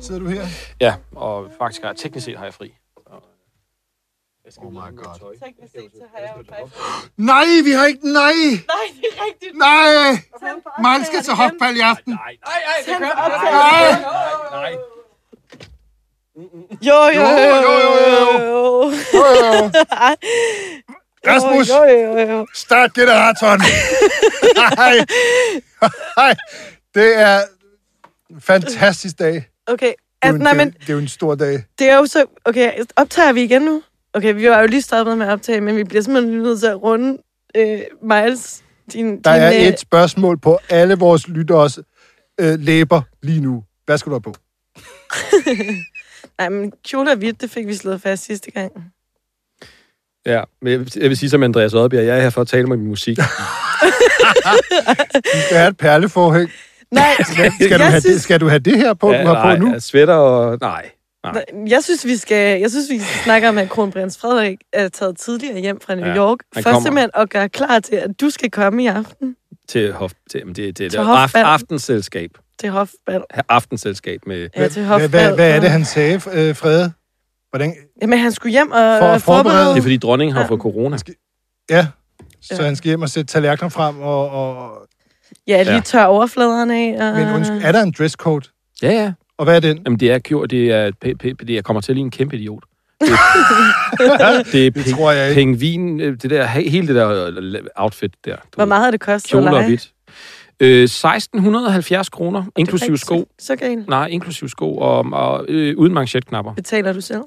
[0.00, 0.42] Sidder du her?
[0.80, 2.72] Ja, og faktisk har jeg, teknisk set har jeg fri.
[4.58, 5.38] Oh my god.
[5.44, 6.76] Teknisk set, så har jeg jo faktisk...
[7.16, 8.12] Nej, vi har ikke...
[8.12, 8.32] Nej!
[8.74, 9.56] Nej, det er rigtigt.
[9.58, 10.02] Nej!
[10.82, 12.12] Man skal til hofbal i aften.
[12.12, 12.36] Nej,
[12.84, 13.10] for Nej!
[13.26, 14.02] optagelsen.
[14.52, 14.72] nej.
[16.82, 18.90] Jo, jo, jo, Jo, jo, jo, jo.
[21.26, 22.46] Rasmus, Jo, jo, jo, jo.
[22.54, 23.60] start generatoren.
[24.56, 24.96] Nej.
[26.16, 26.34] Nej.
[26.94, 27.40] Det er
[28.30, 29.32] en fantastisk dag.
[29.34, 29.86] Det Okay,
[30.22, 31.64] er, jo altså, en, nej, men det, er- det er jo en stor dag.
[31.78, 32.26] det er jo så...
[32.44, 33.82] Okay, optager vi igen nu?
[34.14, 36.66] Okay, vi var jo lige stoppet med at optage, men vi bliver simpelthen nødt til
[36.66, 37.18] at runde
[37.56, 38.62] øh, Miles.
[38.92, 41.78] Din, Der din, er øh, et spørgsmål på alle vores lytteres
[42.40, 43.64] øh, læber lige nu.
[43.86, 44.34] Hvad skal du have på?
[46.38, 48.72] Nej, men kjole og hvidt, det fik vi slået fast sidste gang.
[50.26, 52.48] Ja, men jeg vil, jeg vil sige som Andreas Oddbjerg, jeg er her for at
[52.48, 53.18] tale med min musik.
[55.14, 56.50] Du skal have et perleforhæng.
[56.90, 59.26] Nej, Skal, skal, du, have synes, det, skal du have det her på, ja, du
[59.26, 59.72] har nej, på nu?
[59.72, 60.58] jeg sweater og...
[60.60, 60.90] Nej.
[61.24, 61.44] Nej.
[61.68, 65.18] jeg synes, vi skal, jeg synes, vi skal snakke om, at kronprins Frederik er taget
[65.18, 66.38] tidligere hjem fra New Ja, York.
[66.64, 66.80] kommer.
[66.80, 69.36] simpelthen at gøre klar til, at du skal komme i aften
[69.68, 71.16] Til, hof, til, det, det, Til det hofbal.
[71.22, 72.30] aft, aftensselskab.
[72.60, 73.22] til hofbal.
[73.48, 74.48] Aftensselskab med...
[74.56, 75.08] Ja, til Hvad, hofbal.
[75.08, 76.92] hvad, hvad er det, han sagde, øh, Frede?
[77.50, 77.74] Hvordan?
[78.02, 79.22] Jamen, han skulle hjem og For at forberede.
[79.22, 80.48] forberede- Det er fordi dronningen har Ja.
[80.48, 80.96] fået corona.
[81.70, 81.86] Ja,
[82.40, 82.62] så Ja.
[82.64, 84.00] han skal hjem og sætte tallerkener frem.
[84.00, 84.70] Og, og...
[85.46, 85.80] Ja, lige Ja.
[85.80, 87.08] tør overfladerne af.
[87.10, 87.18] Og...
[87.18, 88.48] Men undskyld, er der en dresscode?
[88.82, 89.12] Ja, ja.
[89.40, 89.80] Og hvad er den?
[89.84, 92.10] Jamen, det er gjort, det er, p- p- det jeg kommer til at ligne en
[92.10, 92.64] kæmpe idiot.
[93.00, 93.08] Det,
[94.52, 95.40] det er Det ping, tror jeg ikke.
[95.40, 98.36] pingvin, øh, det der, he- hele det der øh, outfit der.
[98.36, 99.90] Du Hvor meget har det kostet at Kjole og hvidt.
[100.60, 103.28] Øh, 1670 kroner, inklusiv ikke sko.
[103.38, 103.88] Så, så galt.
[103.88, 106.54] Nej, inklusiv sko og, og øh, uden manchetknapper.
[106.54, 107.20] Betaler du selv?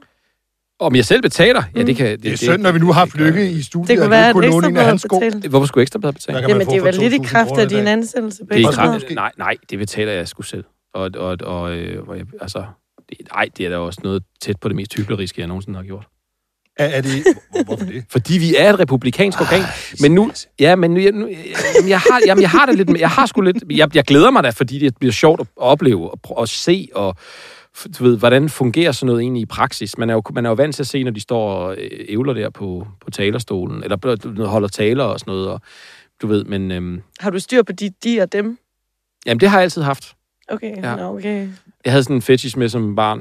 [0.79, 1.63] Om jeg selv betaler?
[1.75, 2.05] Ja, det kan...
[2.11, 4.33] Det, Det er synd, når vi nu har lykke i studiet, Det kunne være, at
[4.35, 5.21] kunne låne hans sko.
[5.49, 6.39] Hvorfor skulle ekstra bedre betale?
[6.47, 8.43] Jamen, det er vel lidt i 2.000 kraft af din ansættelse.
[8.51, 10.63] Det er kraft, nej, nej, det betaler jeg sgu selv.
[10.93, 12.65] Og, og, og øh, hvor jeg, altså,
[13.09, 15.83] det, nej, det er da også noget tæt på det mest hykleriske, jeg nogensinde har
[15.83, 16.07] gjort.
[16.77, 17.11] Er, er det...
[17.51, 18.03] Hvor- Hvorfor det?
[18.09, 19.63] Fordi vi er et republikansk organ.
[20.01, 21.27] Men nu, ja, men nu, jeg, nu,
[21.75, 24.31] jamen, jeg, har, jamen, jeg har det lidt, jeg har sgu lidt, jeg, jeg glæder
[24.31, 27.15] mig da, fordi det bliver sjovt at opleve og, at se og
[27.99, 29.97] du ved, hvordan fungerer sådan noget egentlig i praksis?
[29.97, 32.05] Man er jo, man er jo vant til at se, når de står og øh,
[32.09, 35.61] ævler der på, på talerstolen, eller holder taler og sådan noget, og
[36.21, 38.57] du ved, men øhm, Har du styr på de, de og dem?
[39.25, 40.15] jamen, det har jeg altid haft.
[40.47, 41.09] Okay, Ja.
[41.09, 41.49] okay.
[41.85, 43.19] Jeg havde sådan en fetish med som barn.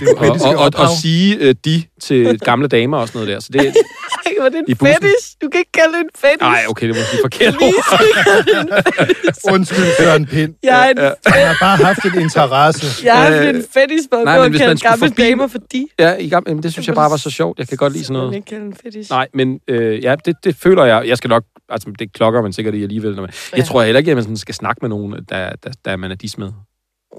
[0.00, 3.40] Det og, og, og, og sige øh, de til gamle damer og sådan noget der.
[3.40, 5.36] Så det, Ej, var det en fetish?
[5.42, 6.40] Du kan ikke kalde det en fetish.
[6.42, 9.52] nej, okay, det er måske forkert ord.
[9.52, 10.54] Undskyld, Søren Pind.
[10.62, 12.86] Jeg er en, Han har bare haft en interesse.
[13.06, 15.58] jeg har haft Øh, en fetish for at gå og kalde gamle forbi- damer for
[15.72, 15.86] de.
[15.98, 17.58] Ja, i gamle, jamen, det synes jeg bare var så sjovt.
[17.58, 18.34] Jeg kan godt lide sådan noget.
[18.34, 19.10] ikke kalde en fetish.
[19.10, 21.08] Nej, men øh, ja, det, det føler jeg.
[21.08, 23.14] Jeg skal nok, altså det klokker man sikkert i alligevel.
[23.14, 23.64] Når man, jeg Ja.
[23.64, 26.14] tror heller ikke, at man sådan skal snakke med nogen, der, der, der man er
[26.14, 26.48] dis med.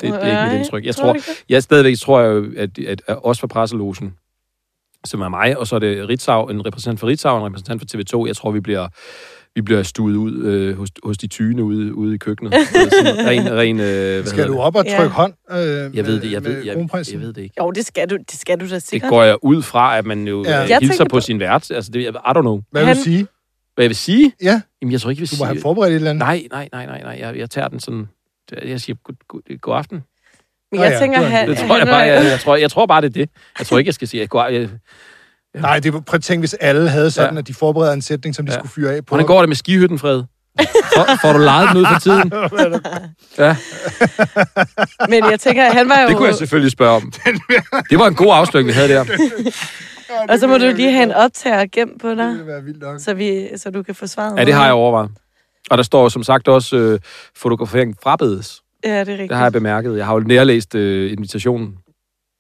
[0.02, 0.86] Det, det er ikke mit indtryk.
[0.86, 1.44] Jeg tror du det?
[1.50, 4.14] jeg stadigvæk tror jeg, at, at, at også for presselogen,
[5.06, 7.82] som er mig, og så er det Ritzau, en repræsentant for Ritzau, og en repræsentant
[7.82, 8.28] for TV2.
[8.28, 8.88] Jeg tror, vi bliver,
[9.56, 12.54] vi bliver stuet ud øh, hos, hos de tyne ude, ude i køkkenet.
[13.04, 14.62] Sådan ren, ren, øh, hvad Skal du det?
[14.62, 14.98] op og Ja.
[14.98, 16.78] trykke hånd øh, Jeg ved det, jeg med ved, jeg,
[17.12, 17.56] jeg ved det ikke.
[17.60, 19.10] Jo, det skal du, det skal du da Det sikkert.
[19.10, 20.52] går jeg ud fra, at man jo Ja.
[20.52, 20.68] ja.
[20.70, 21.72] Jeg hilser på, på- sin vært.
[21.72, 22.62] Altså, det, I don't know.
[22.72, 23.28] Hvad vil du sige?
[23.76, 24.34] Hvad jeg vil sige?
[24.44, 25.54] Ja, Jamen, jeg tror ikke, jeg vil du må sige...
[25.56, 26.20] have forberedt et eller andet.
[26.20, 27.18] Nej, nej, nej, nej, nej.
[27.20, 28.08] Jeg, jeg tager den sådan...
[28.66, 30.04] Jeg siger god, god, god aften.
[30.72, 32.86] Men jeg ja, tænker, er han, Det tror jeg bare, jeg, jeg, tror, jeg tror
[32.86, 33.30] bare, det er det.
[33.60, 34.80] Jeg tror ikke, jeg skal sige god aften.
[35.62, 37.40] Nej, det prøv at tænke, hvis alle havde sådan, Ja.
[37.40, 38.58] at de forbereder en sætning, som de Ja.
[38.60, 39.10] skulle fyre af på.
[39.16, 40.24] Hvordan går det med skihytten, Fred?
[40.96, 42.32] Får, får du lejet den ud for tiden?
[43.38, 43.56] Ja,
[45.10, 46.08] men jeg tænker, han var jo...
[46.08, 47.12] det kunne jeg selvfølgelig spørge om.
[47.90, 49.06] Det var en god afsløring, vi havde der.
[50.30, 52.82] Og så må du lige have en optager gemt på Det dig, ville være vildt
[52.82, 53.00] nok.
[53.00, 55.10] så, vi, så du kan forsvare Ja, det har jeg overvejet.
[55.70, 57.00] Og der står som sagt også øh,
[57.36, 58.62] fotografering frabedes.
[58.86, 59.30] Ja, det er rigtigt.
[59.30, 59.98] Det har jeg bemærket.
[59.98, 61.78] Jeg har jo nærlæst øh, invitationen.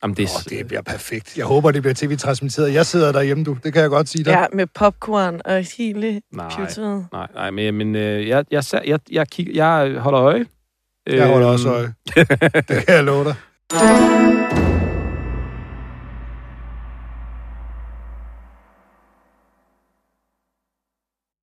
[0.03, 0.23] Jamen, det.
[0.51, 1.37] Åh, det bliver perfekt.
[1.37, 2.73] Jeg håber, det bliver tv-transmitteret.
[2.73, 3.57] Jeg sidder derhjemme, du.
[3.63, 4.31] Det kan jeg godt sige dig.
[4.31, 6.49] Ja, med popcorn og hele Nej.
[7.11, 10.45] Nej, nej, men, men øh, jeg, jeg, jeg, jeg, jeg, kigger, jeg holder øje.
[11.07, 11.93] Jeg holder Øhm, også øje.
[12.67, 13.35] det kan jeg love dig.